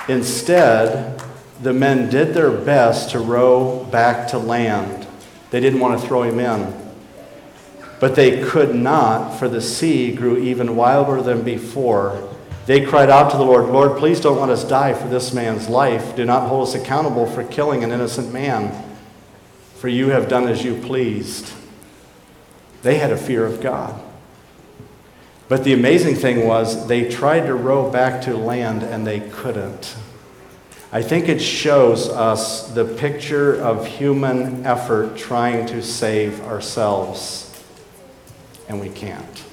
Instead, 0.08 1.20
the 1.60 1.72
men 1.72 2.08
did 2.08 2.32
their 2.32 2.52
best 2.52 3.10
to 3.10 3.18
row 3.18 3.84
back 3.90 4.28
to 4.28 4.38
land. 4.38 5.06
They 5.50 5.58
didn't 5.60 5.80
want 5.80 6.00
to 6.00 6.06
throw 6.06 6.22
him 6.22 6.38
in. 6.38 6.72
But 7.98 8.14
they 8.14 8.44
could 8.44 8.74
not, 8.74 9.36
for 9.36 9.48
the 9.48 9.60
sea 9.60 10.14
grew 10.14 10.36
even 10.38 10.76
wilder 10.76 11.22
than 11.22 11.42
before. 11.42 12.33
They 12.66 12.84
cried 12.84 13.10
out 13.10 13.30
to 13.32 13.36
the 13.36 13.44
Lord, 13.44 13.66
Lord, 13.66 13.98
please 13.98 14.20
don't 14.20 14.40
let 14.40 14.48
us 14.48 14.64
die 14.64 14.94
for 14.94 15.06
this 15.06 15.34
man's 15.34 15.68
life. 15.68 16.16
Do 16.16 16.24
not 16.24 16.48
hold 16.48 16.68
us 16.68 16.74
accountable 16.74 17.26
for 17.26 17.44
killing 17.44 17.84
an 17.84 17.92
innocent 17.92 18.32
man, 18.32 18.72
for 19.76 19.88
you 19.88 20.08
have 20.08 20.28
done 20.28 20.48
as 20.48 20.64
you 20.64 20.74
pleased. 20.80 21.52
They 22.82 22.98
had 22.98 23.10
a 23.10 23.18
fear 23.18 23.44
of 23.44 23.60
God. 23.60 24.00
But 25.46 25.64
the 25.64 25.74
amazing 25.74 26.14
thing 26.14 26.46
was, 26.46 26.86
they 26.86 27.10
tried 27.10 27.46
to 27.46 27.54
row 27.54 27.90
back 27.90 28.22
to 28.22 28.34
land 28.34 28.82
and 28.82 29.06
they 29.06 29.20
couldn't. 29.20 29.94
I 30.90 31.02
think 31.02 31.28
it 31.28 31.40
shows 31.40 32.08
us 32.08 32.68
the 32.68 32.84
picture 32.84 33.60
of 33.60 33.86
human 33.86 34.64
effort 34.64 35.18
trying 35.18 35.66
to 35.66 35.82
save 35.82 36.40
ourselves, 36.42 37.62
and 38.68 38.80
we 38.80 38.88
can't. 38.88 39.43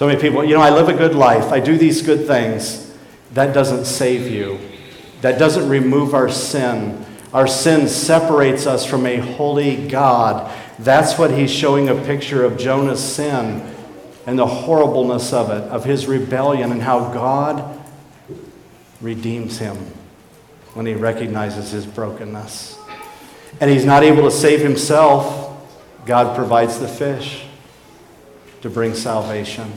So 0.00 0.06
many 0.06 0.18
people, 0.18 0.42
you 0.42 0.54
know, 0.54 0.62
I 0.62 0.70
live 0.70 0.88
a 0.88 0.94
good 0.94 1.14
life, 1.14 1.52
I 1.52 1.60
do 1.60 1.76
these 1.76 2.00
good 2.00 2.26
things. 2.26 2.90
That 3.34 3.52
doesn't 3.52 3.84
save 3.84 4.30
you, 4.30 4.58
that 5.20 5.38
doesn't 5.38 5.68
remove 5.68 6.14
our 6.14 6.30
sin. 6.30 7.04
Our 7.34 7.46
sin 7.46 7.86
separates 7.86 8.66
us 8.66 8.86
from 8.86 9.04
a 9.04 9.18
holy 9.18 9.88
God. 9.88 10.50
That's 10.78 11.18
what 11.18 11.30
he's 11.30 11.50
showing 11.50 11.90
a 11.90 11.94
picture 11.94 12.46
of 12.46 12.56
Jonah's 12.56 13.04
sin 13.04 13.74
and 14.26 14.38
the 14.38 14.46
horribleness 14.46 15.34
of 15.34 15.50
it, 15.50 15.64
of 15.64 15.84
his 15.84 16.06
rebellion, 16.06 16.72
and 16.72 16.80
how 16.80 17.12
God 17.12 17.78
redeems 19.02 19.58
him 19.58 19.76
when 20.72 20.86
he 20.86 20.94
recognizes 20.94 21.72
his 21.72 21.84
brokenness. 21.84 22.78
And 23.60 23.70
he's 23.70 23.84
not 23.84 24.02
able 24.02 24.22
to 24.22 24.30
save 24.30 24.60
himself, 24.60 25.62
God 26.06 26.34
provides 26.34 26.80
the 26.80 26.88
fish 26.88 27.44
to 28.62 28.70
bring 28.70 28.94
salvation. 28.94 29.70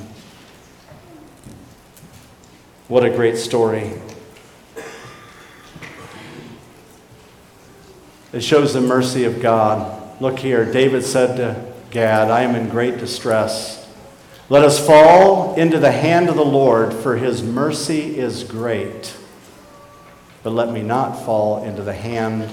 What 2.93 3.03
a 3.03 3.09
great 3.09 3.37
story. 3.37 3.91
It 8.31 8.41
shows 8.41 8.71
the 8.71 8.81
mercy 8.81 9.23
of 9.23 9.41
God. 9.41 10.21
Look 10.21 10.37
here, 10.37 10.71
David 10.71 11.03
said 11.03 11.37
to 11.37 11.73
Gad, 11.89 12.29
I 12.29 12.43
am 12.43 12.53
in 12.53 12.69
great 12.69 12.99
distress. 12.99 13.91
Let 14.47 14.63
us 14.63 14.85
fall 14.85 15.55
into 15.55 15.79
the 15.79 15.91
hand 15.91 16.29
of 16.29 16.35
the 16.35 16.45
Lord, 16.45 16.93
for 16.93 17.15
his 17.15 17.41
mercy 17.41 18.19
is 18.19 18.43
great. 18.43 19.17
But 20.43 20.51
let 20.51 20.71
me 20.71 20.83
not 20.83 21.25
fall 21.25 21.63
into 21.63 21.81
the 21.81 21.93
hand 21.93 22.47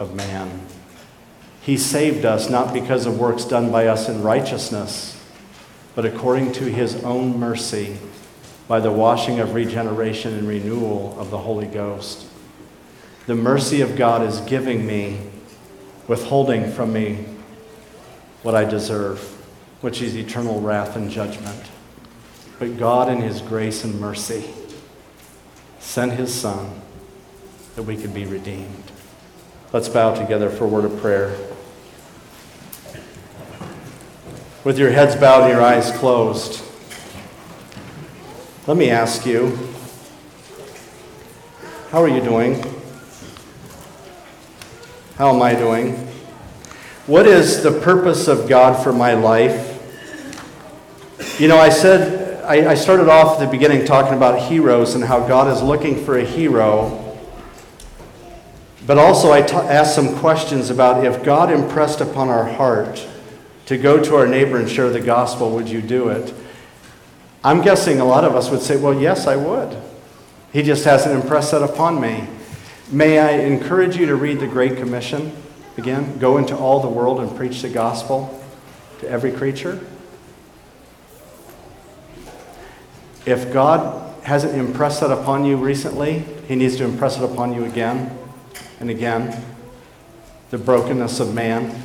of 0.00 0.16
man. 0.16 0.66
He 1.62 1.76
saved 1.76 2.24
us 2.24 2.50
not 2.50 2.74
because 2.74 3.06
of 3.06 3.20
works 3.20 3.44
done 3.44 3.70
by 3.70 3.86
us 3.86 4.08
in 4.08 4.20
righteousness, 4.20 5.16
but 5.94 6.04
according 6.04 6.50
to 6.54 6.64
his 6.64 7.04
own 7.04 7.38
mercy 7.38 7.98
by 8.68 8.80
the 8.80 8.92
washing 8.92 9.40
of 9.40 9.54
regeneration 9.54 10.34
and 10.34 10.48
renewal 10.48 11.18
of 11.18 11.30
the 11.30 11.38
Holy 11.38 11.66
Ghost. 11.66 12.26
The 13.26 13.34
mercy 13.34 13.80
of 13.80 13.96
God 13.96 14.22
is 14.22 14.40
giving 14.40 14.86
me, 14.86 15.18
withholding 16.08 16.70
from 16.72 16.92
me 16.92 17.26
what 18.42 18.54
I 18.54 18.64
deserve 18.64 19.34
which 19.84 20.00
is 20.00 20.16
eternal 20.16 20.62
wrath 20.62 20.96
and 20.96 21.10
judgment. 21.10 21.62
But 22.58 22.78
God, 22.78 23.10
in 23.10 23.20
His 23.20 23.42
grace 23.42 23.84
and 23.84 24.00
mercy, 24.00 24.48
sent 25.78 26.12
His 26.12 26.32
Son 26.34 26.80
that 27.76 27.82
we 27.82 27.94
could 27.94 28.14
be 28.14 28.24
redeemed. 28.24 28.92
Let's 29.74 29.90
bow 29.90 30.14
together 30.14 30.48
for 30.48 30.64
a 30.64 30.68
word 30.68 30.86
of 30.86 30.96
prayer. 31.02 31.36
With 34.64 34.78
your 34.78 34.90
heads 34.90 35.16
bowed 35.16 35.42
and 35.42 35.52
your 35.52 35.60
eyes 35.60 35.90
closed, 35.90 36.64
let 38.66 38.78
me 38.78 38.88
ask 38.88 39.26
you 39.26 39.58
how 41.90 42.02
are 42.02 42.08
you 42.08 42.22
doing? 42.22 42.64
How 45.16 45.34
am 45.34 45.42
I 45.42 45.54
doing? 45.54 45.92
What 47.06 47.26
is 47.26 47.62
the 47.62 47.78
purpose 47.80 48.26
of 48.26 48.48
God 48.48 48.82
for 48.82 48.90
my 48.90 49.12
life? 49.12 49.70
You 51.38 51.46
know, 51.48 51.58
I 51.58 51.68
said, 51.68 52.42
I, 52.42 52.70
I 52.70 52.74
started 52.74 53.10
off 53.10 53.38
at 53.38 53.44
the 53.44 53.50
beginning 53.50 53.84
talking 53.84 54.14
about 54.14 54.48
heroes 54.48 54.94
and 54.94 55.04
how 55.04 55.28
God 55.28 55.54
is 55.54 55.62
looking 55.62 56.02
for 56.02 56.16
a 56.16 56.24
hero. 56.24 57.18
But 58.86 58.96
also, 58.96 59.30
I 59.30 59.42
t- 59.42 59.54
asked 59.54 59.94
some 59.94 60.16
questions 60.16 60.70
about 60.70 61.04
if 61.04 61.22
God 61.22 61.52
impressed 61.52 62.00
upon 62.00 62.30
our 62.30 62.46
heart 62.46 63.06
to 63.66 63.76
go 63.76 64.02
to 64.02 64.16
our 64.16 64.26
neighbor 64.26 64.56
and 64.56 64.70
share 64.70 64.88
the 64.88 65.00
gospel, 65.00 65.50
would 65.50 65.68
you 65.68 65.82
do 65.82 66.08
it? 66.08 66.34
I'm 67.44 67.60
guessing 67.60 68.00
a 68.00 68.06
lot 68.06 68.24
of 68.24 68.34
us 68.34 68.50
would 68.50 68.62
say, 68.62 68.78
well, 68.78 68.98
yes, 68.98 69.26
I 69.26 69.36
would. 69.36 69.76
He 70.50 70.62
just 70.62 70.84
hasn't 70.86 71.14
impressed 71.14 71.50
that 71.50 71.62
upon 71.62 72.00
me. 72.00 72.26
May 72.90 73.18
I 73.18 73.32
encourage 73.32 73.98
you 73.98 74.06
to 74.06 74.14
read 74.14 74.40
the 74.40 74.46
Great 74.46 74.78
Commission 74.78 75.30
again? 75.76 76.16
Go 76.18 76.38
into 76.38 76.56
all 76.56 76.80
the 76.80 76.88
world 76.88 77.20
and 77.20 77.36
preach 77.36 77.60
the 77.60 77.68
gospel 77.68 78.42
to 79.00 79.08
every 79.10 79.30
creature. 79.30 79.78
If 83.26 83.52
God 83.52 84.24
hasn't 84.24 84.54
impressed 84.54 85.00
that 85.00 85.10
upon 85.10 85.44
you 85.44 85.58
recently, 85.58 86.20
He 86.48 86.56
needs 86.56 86.76
to 86.76 86.84
impress 86.84 87.18
it 87.18 87.24
upon 87.24 87.52
you 87.52 87.66
again 87.66 88.16
and 88.80 88.88
again. 88.88 89.44
The 90.48 90.58
brokenness 90.58 91.20
of 91.20 91.34
man, 91.34 91.82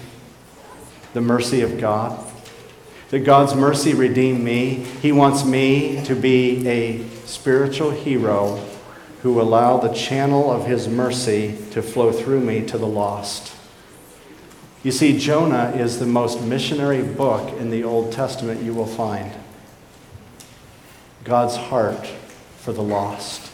the 1.13 1.21
mercy 1.21 1.61
of 1.61 1.81
God. 1.81 2.28
That 3.09 3.19
God's 3.19 3.55
mercy 3.55 3.93
redeemed 3.93 4.43
me. 4.43 4.85
He 5.01 5.11
wants 5.11 5.43
me 5.43 6.03
to 6.05 6.15
be 6.15 6.67
a 6.67 7.07
spiritual 7.25 7.91
hero 7.91 8.63
who 9.23 9.41
allow 9.41 9.77
the 9.77 9.93
channel 9.93 10.51
of 10.51 10.65
his 10.65 10.87
mercy 10.87 11.57
to 11.71 11.81
flow 11.81 12.11
through 12.11 12.41
me 12.41 12.65
to 12.67 12.77
the 12.77 12.87
lost. 12.87 13.55
You 14.83 14.91
see, 14.91 15.17
Jonah 15.17 15.73
is 15.75 15.99
the 15.99 16.05
most 16.05 16.41
missionary 16.41 17.03
book 17.03 17.51
in 17.59 17.69
the 17.69 17.83
Old 17.83 18.13
Testament 18.13 18.63
you 18.63 18.73
will 18.73 18.85
find. 18.85 19.31
God's 21.23 21.57
heart 21.57 22.07
for 22.57 22.71
the 22.71 22.83
lost? 22.83 23.51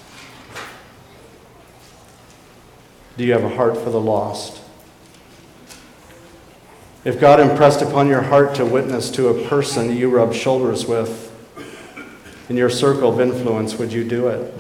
Do 3.18 3.24
you 3.24 3.32
have 3.32 3.44
a 3.44 3.56
heart 3.56 3.78
for 3.78 3.90
the 3.90 4.02
lost? 4.02 4.62
If 7.06 7.20
God 7.20 7.40
impressed 7.40 7.82
upon 7.82 8.08
your 8.08 8.24
heart 8.24 8.56
to 8.56 8.66
witness 8.66 9.10
to 9.12 9.30
a 9.30 9.48
person 9.48 9.96
you 9.96 10.10
rub 10.10 10.34
shoulders 10.34 10.86
with 10.86 11.32
in 12.50 12.58
your 12.58 12.70
circle 12.70 13.14
of 13.14 13.22
influence, 13.22 13.76
would 13.76 13.94
you 13.94 14.04
do 14.04 14.28
it? 14.28 14.54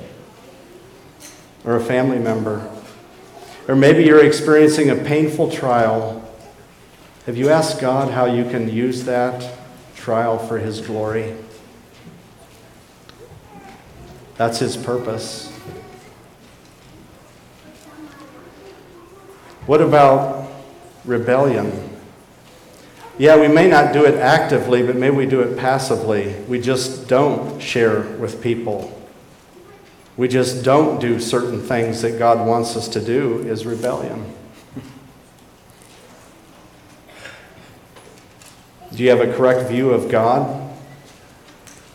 Or 1.65 1.75
a 1.75 1.83
family 1.83 2.19
member? 2.19 2.71
Or 3.67 3.75
maybe 3.75 4.05
you're 4.05 4.23
experiencing 4.23 4.89
a 4.89 4.95
painful 4.95 5.51
trial. 5.51 6.23
Have 7.25 7.35
you 7.35 7.49
asked 7.49 7.81
God 7.81 8.11
how 8.11 8.25
you 8.25 8.45
can 8.45 8.69
use 8.69 9.03
that 9.03 9.51
trial 9.95 10.37
for 10.37 10.59
His 10.59 10.79
glory? 10.79 11.35
That's 14.37 14.59
his 14.59 14.75
purpose. 14.75 15.49
What 19.65 19.81
about 19.81 20.51
rebellion? 21.05 21.94
Yeah, 23.18 23.39
we 23.39 23.47
may 23.47 23.70
not 23.70 23.93
do 23.93 24.03
it 24.03 24.16
actively, 24.16 24.84
but 24.84 24.97
maybe 24.97 25.16
we 25.16 25.26
do 25.26 25.39
it 25.39 25.57
passively. 25.57 26.36
We 26.49 26.59
just 26.59 27.07
don't 27.07 27.61
share 27.61 28.01
with 28.01 28.41
people. 28.41 28.91
we 30.18 30.28
just 30.28 30.63
don't 30.63 30.99
do 31.01 31.20
certain 31.20 31.61
things 31.61 32.01
that 32.01 32.18
God 32.18 32.45
wants 32.45 32.76
us 32.78 32.88
to 32.89 33.01
do 33.01 33.39
is 33.39 33.66
rebellion. 33.66 34.34
Do 38.93 39.03
you 39.03 39.09
have 39.09 39.20
a 39.20 39.34
correct 39.34 39.70
view 39.70 39.91
of 39.91 40.09
God? 40.09 40.74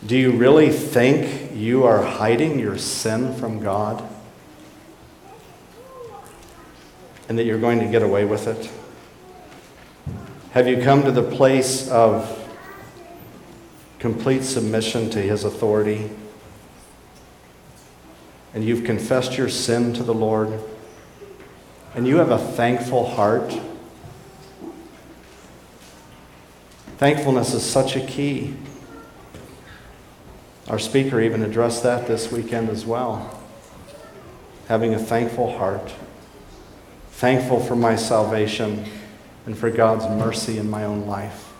Do 0.05 0.15
you 0.15 0.31
really 0.31 0.69
think 0.69 1.51
you 1.55 1.83
are 1.83 2.03
hiding 2.03 2.59
your 2.59 2.77
sin 2.77 3.33
from 3.35 3.59
God? 3.59 4.07
And 7.27 7.39
that 7.39 7.45
you're 7.45 7.59
going 7.59 7.79
to 7.79 7.87
get 7.87 8.03
away 8.03 8.25
with 8.25 8.45
it? 8.47 8.69
Have 10.51 10.67
you 10.67 10.83
come 10.83 11.03
to 11.03 11.13
the 11.13 11.23
place 11.23 11.89
of 11.89 12.37
complete 13.99 14.43
submission 14.43 15.09
to 15.11 15.21
His 15.21 15.45
authority? 15.45 16.11
And 18.53 18.65
you've 18.65 18.83
confessed 18.83 19.37
your 19.37 19.47
sin 19.47 19.93
to 19.93 20.03
the 20.03 20.13
Lord? 20.13 20.59
And 21.95 22.05
you 22.05 22.17
have 22.17 22.31
a 22.31 22.37
thankful 22.37 23.11
heart? 23.11 23.57
Thankfulness 26.97 27.53
is 27.53 27.63
such 27.63 27.95
a 27.95 28.05
key. 28.05 28.53
Our 30.67 30.79
speaker 30.79 31.21
even 31.21 31.43
addressed 31.43 31.81
that 31.83 32.07
this 32.07 32.29
weekend 32.29 32.69
as 32.69 32.85
well. 32.85 33.41
Having 34.67 34.95
a 34.95 34.99
thankful 34.99 35.57
heart, 35.57 35.93
thankful 37.11 37.61
for 37.61 37.77
my 37.77 37.95
salvation 37.95 38.85
and 39.45 39.57
for 39.57 39.69
God's 39.69 40.05
mercy 40.05 40.57
in 40.57 40.69
my 40.69 40.83
own 40.83 41.07
life. 41.07 41.51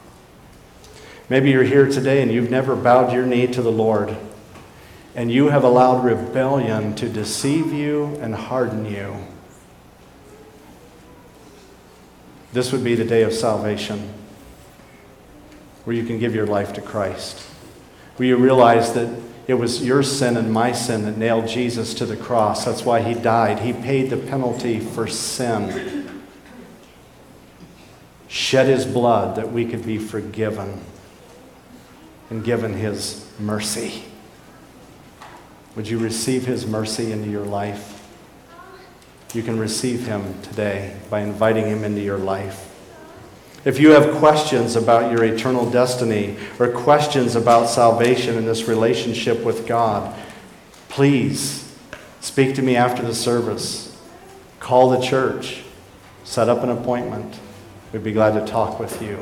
Maybe 1.29 1.51
you're 1.51 1.63
here 1.63 1.87
today 1.87 2.21
and 2.21 2.31
you've 2.31 2.51
never 2.51 2.75
bowed 2.75 3.13
your 3.13 3.25
knee 3.25 3.47
to 3.47 3.61
the 3.61 3.71
Lord, 3.71 4.15
and 5.15 5.31
you 5.31 5.49
have 5.49 5.63
allowed 5.63 6.03
rebellion 6.03 6.95
to 6.95 7.07
deceive 7.07 7.71
you 7.71 8.17
and 8.21 8.35
harden 8.35 8.85
you. 8.85 9.15
This 12.53 12.71
would 12.71 12.83
be 12.83 12.95
the 12.95 13.05
day 13.05 13.23
of 13.23 13.33
salvation 13.33 14.13
where 15.85 15.95
you 15.95 16.03
can 16.03 16.19
give 16.19 16.35
your 16.35 16.45
life 16.45 16.73
to 16.73 16.81
Christ, 16.81 17.39
where 18.17 18.27
you 18.27 18.35
realize 18.35 18.93
that 18.93 19.09
it 19.47 19.55
was 19.55 19.83
your 19.83 20.03
sin 20.03 20.37
and 20.37 20.51
my 20.51 20.71
sin 20.71 21.03
that 21.05 21.17
nailed 21.17 21.47
Jesus 21.47 21.93
to 21.95 22.05
the 22.05 22.15
cross. 22.15 22.65
That's 22.65 22.85
why 22.85 23.01
he 23.01 23.13
died. 23.13 23.59
He 23.59 23.73
paid 23.73 24.09
the 24.09 24.17
penalty 24.17 24.79
for 24.79 25.07
sin, 25.07 26.00
shed 28.31 28.65
his 28.65 28.85
blood 28.85 29.35
that 29.35 29.51
we 29.51 29.65
could 29.65 29.85
be 29.85 29.97
forgiven 29.97 30.79
and 32.29 32.45
given 32.45 32.71
his 32.71 33.29
mercy. 33.37 34.05
Would 35.75 35.89
you 35.89 35.99
receive 35.99 36.45
his 36.45 36.65
mercy 36.65 37.11
into 37.11 37.29
your 37.29 37.45
life? 37.45 38.09
You 39.33 39.43
can 39.43 39.59
receive 39.59 40.07
him 40.07 40.41
today 40.43 40.95
by 41.09 41.19
inviting 41.21 41.65
him 41.65 41.83
into 41.83 41.99
your 41.99 42.17
life. 42.17 42.69
If 43.65 43.81
you 43.81 43.89
have 43.89 44.15
questions 44.15 44.77
about 44.77 45.11
your 45.11 45.25
eternal 45.25 45.69
destiny 45.69 46.37
or 46.57 46.69
questions 46.69 47.35
about 47.35 47.67
salvation 47.67 48.37
and 48.37 48.47
this 48.47 48.65
relationship 48.65 49.43
with 49.43 49.67
God, 49.67 50.17
please 50.87 51.77
speak 52.21 52.55
to 52.55 52.61
me 52.61 52.77
after 52.77 53.03
the 53.03 53.13
service. 53.13 54.01
Call 54.61 54.89
the 54.89 55.01
church. 55.01 55.63
Set 56.23 56.47
up 56.47 56.63
an 56.63 56.69
appointment. 56.69 57.40
We'd 57.93 58.03
be 58.05 58.13
glad 58.13 58.39
to 58.39 58.45
talk 58.49 58.79
with 58.79 59.01
you 59.01 59.19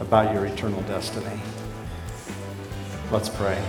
about 0.00 0.34
your 0.34 0.46
eternal 0.46 0.82
destiny. 0.82 1.40
Let's 3.12 3.28
pray. 3.28 3.62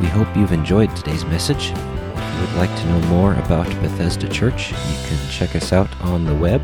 We 0.00 0.08
hope 0.08 0.36
you've 0.36 0.50
enjoyed 0.50 0.96
today's 0.96 1.24
message 1.24 1.70
If 1.70 2.34
you 2.34 2.40
would 2.40 2.56
like 2.56 2.76
to 2.80 2.86
know 2.86 2.98
more 3.06 3.34
about 3.34 3.68
Bethesda 3.80 4.26
Church, 4.28 4.72
you 4.72 4.96
can 5.06 5.30
check 5.30 5.54
us 5.54 5.72
out 5.72 5.88
on 6.00 6.24
the 6.24 6.34
web 6.34 6.60